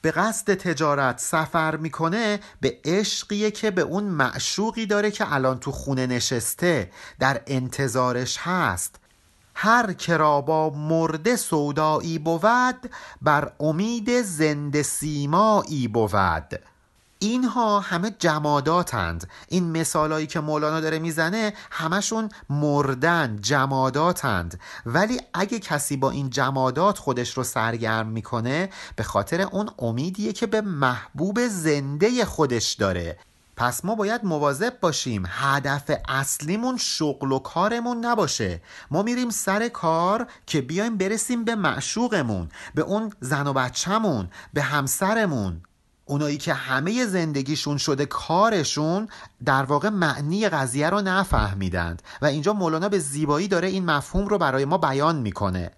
[0.00, 5.72] به قصد تجارت سفر می‌کنه به عشقیه که به اون معشوقی داره که الان تو
[5.72, 8.96] خونه نشسته در انتظارش هست.
[9.58, 12.90] هر کرا با مرده سودایی بود
[13.22, 16.60] بر امید زنده سیمایی بود.
[17.18, 19.28] اینها همه جماداتند.
[19.48, 24.60] این مثالایی که مولانا داره می‌زنه همشون مردن جماداتند.
[24.86, 30.46] ولی اگه کسی با این جمادات خودش رو سرگرم می‌کنه به خاطر اون امیدیه که
[30.46, 33.18] به محبوب زنده خودش داره.
[33.56, 38.62] پس ما باید مواظب باشیم هدف اصلیمون شغل و کارمون نباشه.
[38.90, 44.62] ما میریم سر کار که بیایم برسیم به معشوقمون به اون زن و بچهمون به
[44.62, 45.62] همسرمون.
[46.04, 49.08] اونایی که همه زندگیشون شده کارشون
[49.44, 54.38] در واقع معنی قضیه رو نفهمیدند و اینجا مولانا به زیبایی داره این مفهوم رو
[54.38, 55.70] برای ما بیان می‌کنه.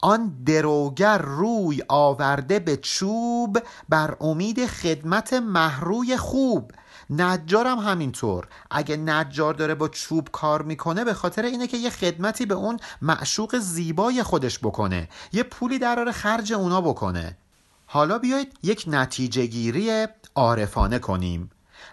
[0.00, 3.58] آن دروگر روی آورده به چوب
[3.88, 6.72] بر امید خدمت محروی خوب.
[7.20, 8.48] نجارم همینطور.
[8.70, 12.80] اگه نجار داره با چوب کار می‌کنه به خاطر اینه که یه خدمتی به اون
[13.02, 15.08] معشوق زیبای خودش بکنه.
[15.32, 17.36] یه پولی درار خرج اونا بکنه.
[17.86, 21.50] حالا بیایید یک نتیجه گیری عارفانه کنیم.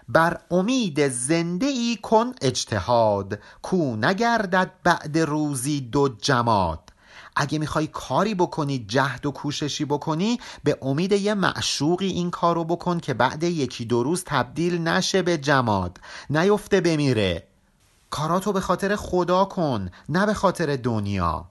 [0.08, 6.89] بر امید زنده ای کن اجتهاد کو نگردد بعد روزی دو جماد.
[7.36, 13.00] اگه می‌خوای کاری بکنی جهد و کوششی بکنی به امید یه معشوقی این کارو بکن
[13.00, 16.00] که بعد یکی دو روز تبدیل نشه به جماد.
[16.30, 17.46] نیفته بمیره.
[18.10, 21.44] کاراتو به خاطر خدا کن نه به خاطر دنیا.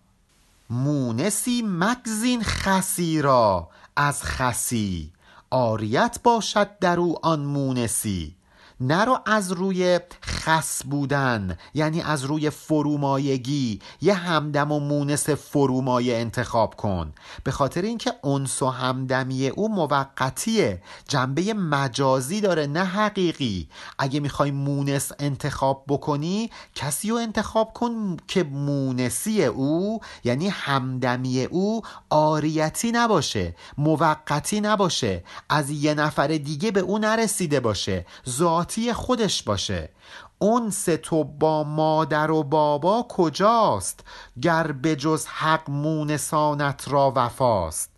[0.70, 5.12] مونسی مگزین خسی را از خسی.
[5.50, 8.36] آریت باشد در او آن مونسی.
[8.82, 13.80] نرو از روی خس بودن یعنی از روی فرومایگی.
[14.02, 17.14] یه همدم و مونس فرومایه انتخاب کن.
[17.44, 20.82] به خاطر اینکه انس و همدمی او موقتیه.
[21.08, 23.70] جنبه مجازی داره نه حقیقی.
[24.00, 31.82] اگه می‌خوای مونس انتخاب بکنی کسی رو انتخاب کن که مونسی او یعنی همدمی او
[32.10, 35.24] آریتی نباشه موقتی نباشه.
[35.50, 38.06] از یه نفر دیگه به او نرسیده باشه.
[38.30, 39.90] ذات خودش باشه.
[40.40, 40.70] اون
[41.04, 44.00] تو با مادر و بابا کجاست؟
[44.42, 47.90] گر به جز حق مونسانت را وفاست.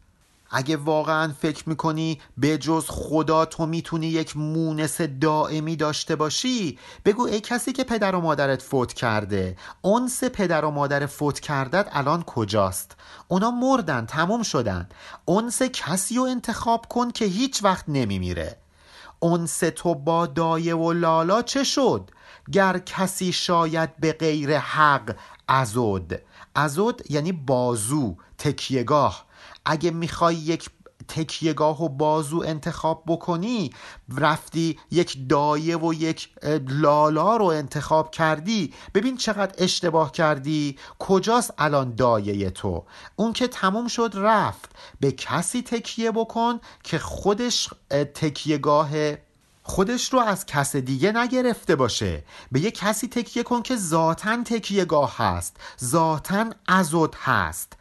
[0.53, 7.25] اگه واقعا فکر می‌کنی به جز خدا تو می‌تونی یک مونس دائمی داشته باشی بگو
[7.25, 12.23] ای کسی که پدر و مادرت فوت کرده اونس پدر و مادر فوت کردت الان
[12.23, 12.95] کجاست؟
[13.27, 14.89] اونا مردن تموم شدن.
[15.25, 18.60] اونس کسی رو انتخاب کن که هیچ وقت نمیمیره.
[19.23, 22.11] انس تو با دایه و لالا چه شد؟
[22.51, 25.15] گر کسی شاید به غیر حق
[25.47, 26.13] ازود
[26.55, 29.25] ازود یعنی بازو تکیهگاه.
[29.65, 30.69] اگه می‌خوای یک
[31.15, 33.71] تکیهگاه و بازو انتخاب بکنی
[34.17, 36.29] رفتی یک دایه و یک
[36.69, 38.73] لالا رو انتخاب کردی.
[38.93, 40.77] ببین چقدر اشتباه کردی.
[40.99, 42.83] کجاست الان دایه تو؟
[43.15, 44.69] اون که تموم شد رفت.
[44.99, 48.89] به کسی تکیه بکن که خودش تکیهگاه
[49.63, 52.23] خودش رو از کس دیگه نگرفته باشه.
[52.51, 55.57] به یه کسی تکیه کن که ذاتا تکیهگاه هست.
[55.83, 57.73] ذاتا ازود هست.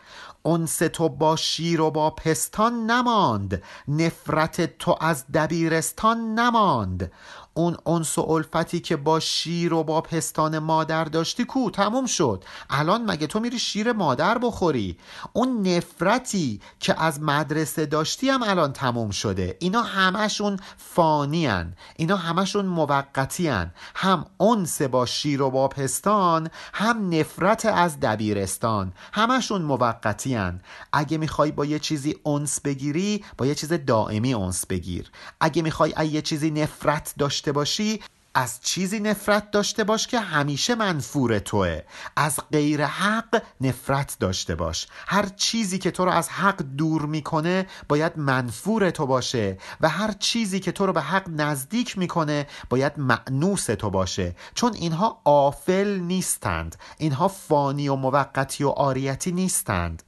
[0.45, 7.13] انس تو با شیر و با پستان نماند نفرت تو از دبیرستان نماند.
[7.55, 12.45] اون انس و الفتی که با شیر و با پستان مادر داشتی کو تموم شد.
[12.71, 14.97] الان مگه تو میری شیر مادر بخوری؟
[15.33, 19.57] اون نفرتی که از مدرسه داشتی هم الان تموم شده.
[19.61, 27.67] اینا همشون فانیان اینا همشون موقتیان هم انس با شیر و با پستان هم نفرت
[27.67, 28.93] از دبیرستان.
[29.13, 30.61] همشون موقتیان
[30.93, 35.11] اگه می‌خوای با یه چیزی انس بگیری با یه چیز دائمی انس بگیر.
[35.41, 38.01] اگه می‌خوای یه چیزی نفرت داشته باشی
[38.35, 41.81] از چیزی نفرت داشته باش که همیشه منفور توه.
[42.17, 44.87] از غیر حق نفرت داشته باش.
[45.07, 49.59] هر چیزی که تو رو از حق دور می‌کنه باید منفور تو باشه.
[49.81, 54.37] و هر چیزی که تو رو به حق نزدیک می‌کنه باید معنوس تو باشه.
[54.55, 56.77] چون اینها آفل نیستند.
[56.99, 60.03] اینها فانی و موقتی و آریتی نیستند.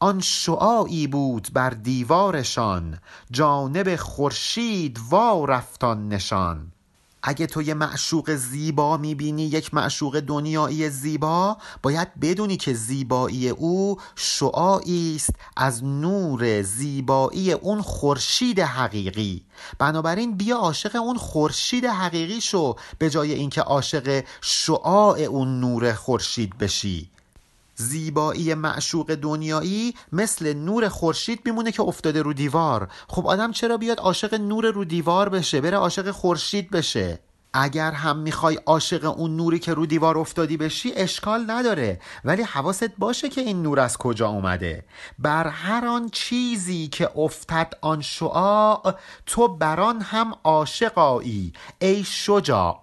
[0.00, 2.98] آن شعاعی بود بر دیوارشان
[3.30, 6.72] جانب خورشید وا رفتان نشان.
[7.22, 13.96] اگه تو یه معشوق زیبا می‌بینی یک معشوق دنیایی زیبا باید بدونی که زیبایی او
[14.16, 19.44] شعاعی است از نور زیبایی اون خورشید حقیقی.
[19.78, 26.58] بنابراین بیا عاشق اون خورشید حقیقی شو به جای اینکه عاشق شعاع اون نور خورشید
[26.58, 27.10] بشی.
[27.80, 32.88] زیبایی معشوق دنیایی مثل نور خورشید میمونه که افتاده رو دیوار.
[33.08, 37.18] خب آدم چرا بیاد عاشق نور رو دیوار بشه؟ بره عاشق خورشید بشه.
[37.52, 42.00] اگر هم می‌خوای عاشق اون نوری که رو دیوار افتادی بشی اشکال نداره.
[42.24, 44.84] ولی حواست باشه که این نور از کجا اومده.
[45.18, 48.94] بر هر آن چیزی که افتد آن شعاع
[49.26, 51.52] تو بران هم عاشقایی.
[51.78, 52.80] ای شجاع.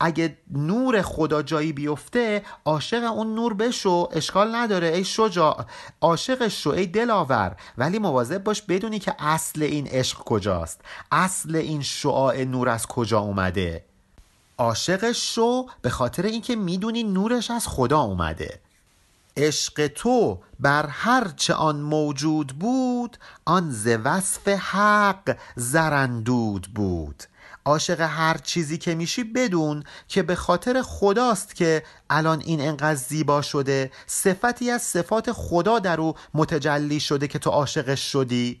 [0.00, 5.64] اگه نور خدا جایی بیفته عاشق اون نور بشو اشکال نداره ای شجاع.
[6.00, 7.56] عاشقش شو ای دلاور.
[7.78, 10.80] ولی مواظب باش بدونی که اصل این عشق کجاست.
[11.12, 13.84] اصل این شعاع نور از کجا اومده.
[14.58, 18.60] عاشقش شو به خاطر اینکه می‌دونی نورش از خدا اومده.
[19.36, 27.22] عشق تو بر هر چه آن موجود بود آن ز وصف حق زرندود بود.
[27.64, 33.42] عاشق هر چیزی که میشی بدون که به خاطر خداست که الان این انقدر زیبا
[33.42, 38.60] شده صفتی از صفات خدا در او متجلی شده که تو عاشقش شدی.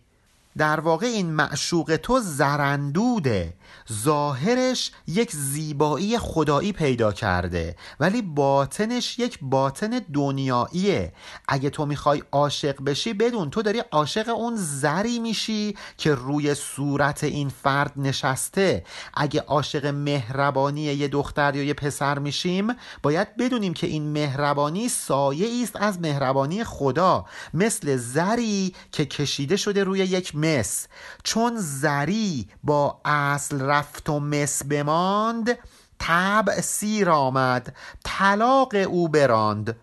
[0.58, 3.54] در واقع این معشوق تو زرندوده.
[3.92, 11.12] ظاهرش یک زیبایی خدایی پیدا کرده ولی باطنش یک باطن دنیاییه.
[11.48, 17.24] اگه تو می‌خوای عاشق بشی بدون تو داری عاشق اون زری میشی که روی صورت
[17.24, 18.84] این فرد نشسته.
[19.14, 22.68] اگه عاشق مهربانی یه دختر یا یه پسر میشیم
[23.02, 27.26] باید بدونیم که این مهربانی سایه است از مهربانی خدا.
[27.54, 30.86] مثل زری که کشیده شده روی یک مس.
[31.22, 35.58] چون زری با اصل رفت و مس بماند
[35.98, 39.76] طبع سیر آمد طلاق او براند.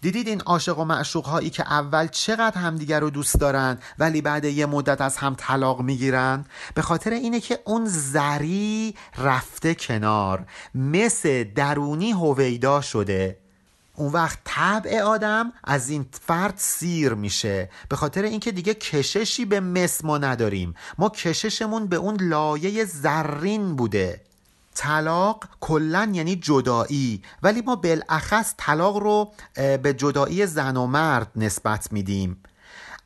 [0.00, 4.44] دیدید این عاشق و معشوق هایی که اول چقدر همدیگر رو دوست دارن ولی بعد
[4.44, 6.44] یه مدت از هم طلاق می‌گیرن؟
[6.74, 10.46] به خاطر اینه که اون زری رفته کنار.
[10.74, 13.39] مثل درونی هویدا شده.
[14.00, 17.70] اون وقت طبع آدم از این فرد سیر میشه.
[17.88, 20.74] به خاطر اینکه دیگه کششی به مس ما نداریم.
[20.98, 24.20] ما کششمون به اون لایه زرین بوده.
[24.74, 27.22] طلاق کلا یعنی جدایی.
[27.42, 32.42] ولی ما بالاخص طلاق رو به جدایی زن و مرد نسبت میدیم.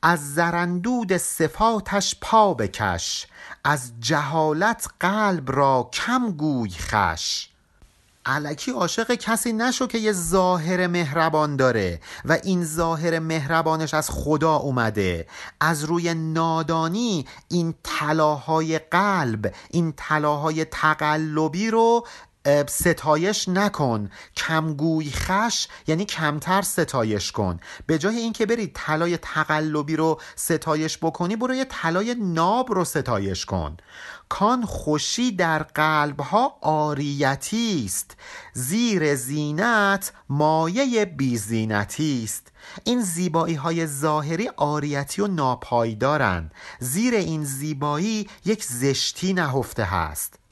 [0.02, 3.26] از زرندود صفاتش پا بکش.
[3.64, 7.48] از جهالت قلب را کم گوی خش.
[8.26, 14.56] علکی عاشق کسی نشو که یه ظاهر مهربان داره و این ظاهر مهربانش از خدا
[14.56, 15.26] اومده.
[15.60, 22.06] از روی نادانی این طلاهای قلب این طلاهای تقلبی رو
[22.68, 24.10] ستایش نکن.
[24.36, 27.60] کمگوی خش یعنی کمتر ستایش کن.
[27.86, 33.46] به جای اینکه بری طلای تقلبی رو ستایش بکنی برو یه طلای ناب رو ستایش
[33.46, 33.76] کن.
[34.28, 38.16] کان خوشی در قلبها آریتی است.
[38.52, 42.52] زیر زینت مایه بیزینتی است.
[42.84, 50.43] این زیبایی های ظاهری آریتی و ناپایدارند زیر این زیبایی یک زشتی نهفته هست.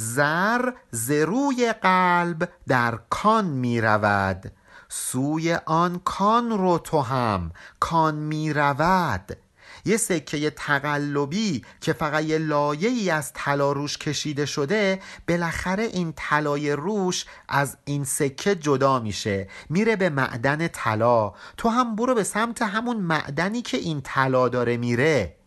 [0.00, 4.52] زر ز روی قلب در کان می رود.
[4.88, 9.36] سوی آن کان رو تو هم کان می رود.
[9.84, 16.12] یه سکه تقلبی که فقط یه لایه ای از طلا روش کشیده شده بالاخره این
[16.16, 19.48] طلای روش از این سکه جدا میشه.
[19.70, 21.32] میره به معدن طلا.
[21.56, 25.37] تو هم برو به سمت همون معدنی که این طلا داره میره.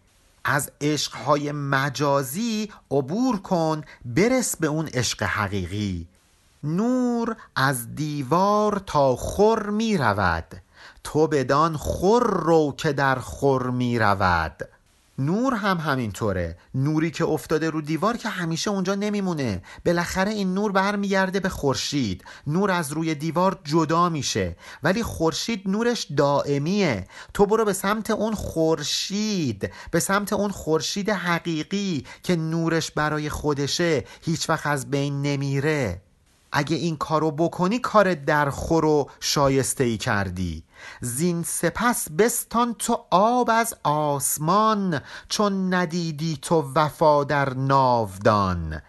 [0.43, 6.07] از عشقهای مجازی عبور کن برس به اون عشق حقیقی.
[6.63, 10.61] نور از دیوار تا خور می رود
[11.03, 14.69] تو بدان خور رو که در خور می رود
[15.17, 16.57] نور هم همینطوره.
[16.75, 19.61] نوری که افتاده رو دیوار که همیشه اونجا نمیمونه.
[19.85, 22.23] بالاخره این نور برمیگرده به خورشید.
[22.47, 24.55] نور از روی دیوار جدا میشه.
[24.83, 27.07] ولی خورشید نورش دائمیه.
[27.33, 29.71] تو برو به سمت اون خورشید.
[29.91, 34.03] به سمت اون خورشید حقیقی که نورش برای خودشه.
[34.21, 36.01] هیچ وقت از بین نمیره.
[36.51, 40.63] اگه این کارو بکنی کار درخور و شایسته ای کردی.
[41.01, 48.81] زین سپس بستان تو آب از آسمان چون ندیدی تو وفا در ناودان.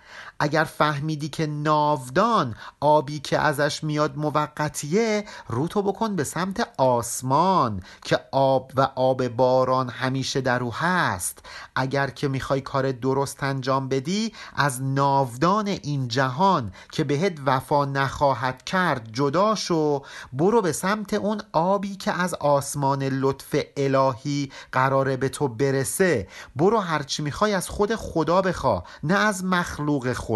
[0.43, 8.21] اگر فهمیدی که ناودان آبی که ازش میاد موقتیه روتو بکن به سمت آسمان که
[8.33, 11.39] آب و آب باران همیشه در او هست.
[11.75, 18.65] اگر که می‌خوای کار درست انجام بدی از ناودان این جهان که بهت وفا نخواهد
[18.65, 20.03] کرد جدا شو.
[20.33, 26.29] برو به سمت اون آبی که از آسمان لطف الهی قراره به تو برسه.
[26.57, 30.32] برو هرچی می‌خوای از خود خدا بخوا نه از مخلوق خدا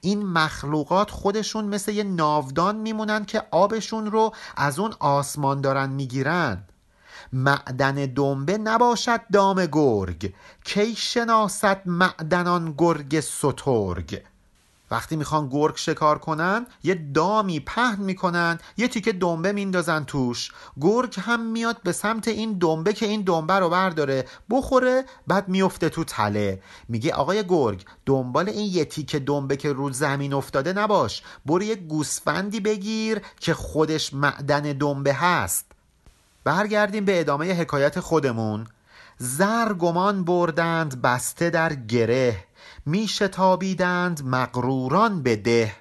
[0.00, 6.64] این مخلوقات خودشون مثل یه ناودان میمونن که آبشون رو از اون آسمان دارن می‌گیرن.
[7.32, 10.34] معدن دنبه نباشد دام گرگ.
[10.64, 14.22] کی شناست معدنان گرگ سترگ؟
[14.90, 20.52] وقتی می‌خوان گرگ شکار کنن یه دامی پهن می‌کنن یه تیکه دنبه میندازن توش.
[20.80, 25.88] گرگ هم میاد به سمت این دنبه که این دنبه رو برداره بخوره بعد میفته
[25.88, 26.62] تو تله.
[26.88, 31.22] میگه آقای گرگ دنبال این یه تیکه دنبه که رو زمین افتاده نباش.
[31.46, 35.66] برو یه گوسفندی بگیر که خودش معدن دنبه هست.
[36.44, 38.66] برگردیم به ادامه حکایت خودمون.
[39.18, 42.44] زر گمان بردند بسته در گره.
[42.86, 45.72] میشتابیدند مغروران به ده.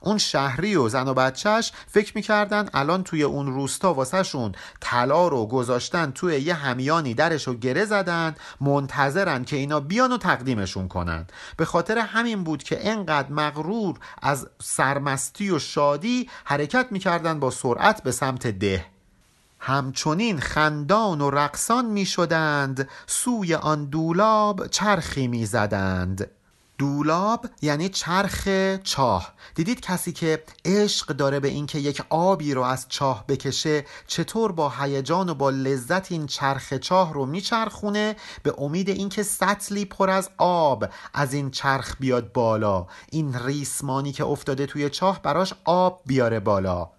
[0.00, 5.46] اون شهری و زن و بچهش فکر می‌کردن الان توی اون روستا واسهشون طلا رو
[5.46, 11.26] گذاشتن توی یه همیانی درش رو گره زدن منتظرن که اینا بیان و تقدیمشون کنن.
[11.56, 18.02] به خاطر همین بود که انقدر مغرور از سرمستی و شادی حرکت می‌کردن با سرعت
[18.02, 18.84] به سمت ده.
[19.60, 26.30] همچنین خندان و رقصان می شدند سوی آن دولاب چرخی می زدند
[26.78, 28.48] دولاب یعنی چرخ
[28.82, 29.34] چاه.
[29.54, 34.72] دیدید کسی که عشق داره به اینکه یک آبی رو از چاه بکشه چطور با
[34.80, 40.30] هیجان و با لذت این چرخ چاه رو میچرخونه؟ به امید اینکه سطلی پر از
[40.38, 42.86] آب از این چرخ بیاد بالا.
[43.10, 46.95] این ریسمانی که افتاده توی چاه براش آب بیاره بالا.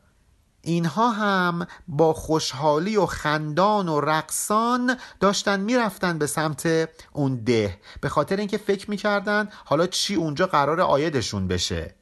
[0.68, 7.78] اینها هم با خوشحالی و خندان و رقصان داشتن می‌رفتن به سمت اون ده.
[8.01, 11.95] به خاطر اینکه فکر می‌کردن حالا چی اونجا قرار آیدشون بشه.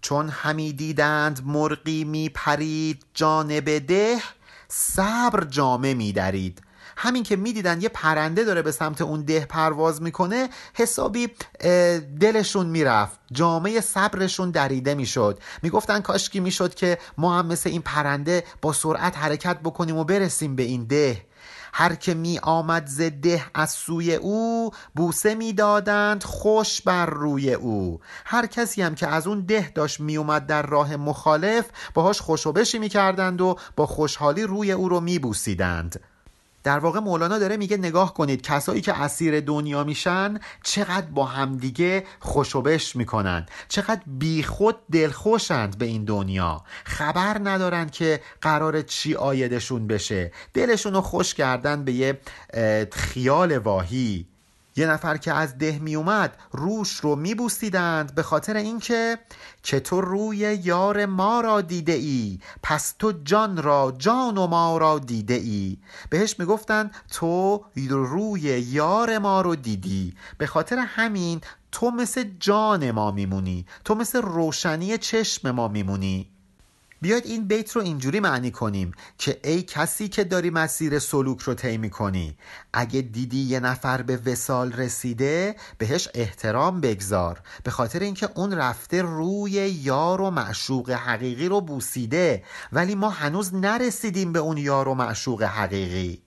[0.00, 4.18] چون همی دیدند مرغی میپرید جانب ده
[4.68, 6.62] صبر جامه میدرید.
[6.96, 11.28] همین که می‌دیدن یه پرنده داره به سمت اون ده پرواز می‌کنه حسابی
[12.20, 13.20] دلشون می‌رفت.
[13.32, 15.38] جامعه صبرشون دریده می‌شد.
[15.62, 20.56] می‌گفتن کاشکی می‌شد که ما هم مثل این پرنده با سرعت حرکت بکنیم و برسیم
[20.56, 21.26] به این ده.
[21.76, 28.00] هر که می آمد زده از سوی او بوسه می‌دادند خوش بر روی او.
[28.24, 31.64] هر کسی هم که از اون ده داشت می اومد در راه مخالف
[31.94, 36.00] باهاش خوشوبشی می کردند و با خوشحالی روی او رو می بوسیدند
[36.64, 42.04] در واقع مولانا داره میگه نگاه کنید کسایی که اسیر دنیا میشن چقدر با همدیگه
[42.20, 43.46] خوشوبش می‌کنن.
[43.68, 46.64] چقدر بیخود دلخوشند به این دنیا.
[46.84, 50.32] خبر ندارن که قرار چی آیدشون بشه.
[50.54, 52.18] دلشون رو خوش کردن به یه
[52.92, 54.33] خیال واهی.
[54.76, 59.18] یه نفر که از ده می اومد روش رو می بوسیدند به خاطر اینکه
[59.62, 64.78] که تو روی یار ما را دیده ای پس تو جان را جان و ما
[64.78, 65.78] را دیده ای
[66.10, 71.40] بهش می‌گفتن تو روی یار ما رو دیدی به خاطر همین
[71.72, 76.33] تو مثل جان ما میمونی تو مثل روشنی چشم ما میمونی.
[77.04, 81.54] بیاید این بیت رو اینجوری معنی کنیم که ای کسی که داری مسیر سلوک رو
[81.54, 82.36] طی کنی
[82.72, 87.40] اگه دیدی یه نفر به وسال رسیده بهش احترام بگذار.
[87.64, 93.54] به خاطر اینکه اون رفته روی یار و معشوق حقیقی رو بوسیده ولی ما هنوز
[93.54, 96.22] نرسیدیم به اون یار و معشوق حقیقی.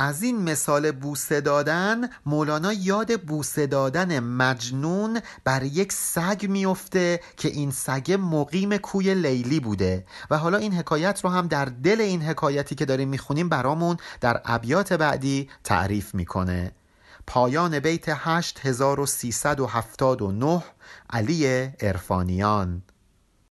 [0.00, 7.48] از این مثال بوسه دادن مولانا یاد بوسه دادن مجنون بر یک سگ میفته که
[7.48, 10.04] این سگ مقیم کوی لیلی بوده.
[10.30, 14.40] و حالا این حکایت رو هم در دل این حکایتی که داریم می‌خونیم برامون در
[14.44, 16.72] ابیات بعدی تعریف می‌کنه.
[17.26, 20.62] پایان بیت 8379
[21.10, 22.82] علی ارفانیان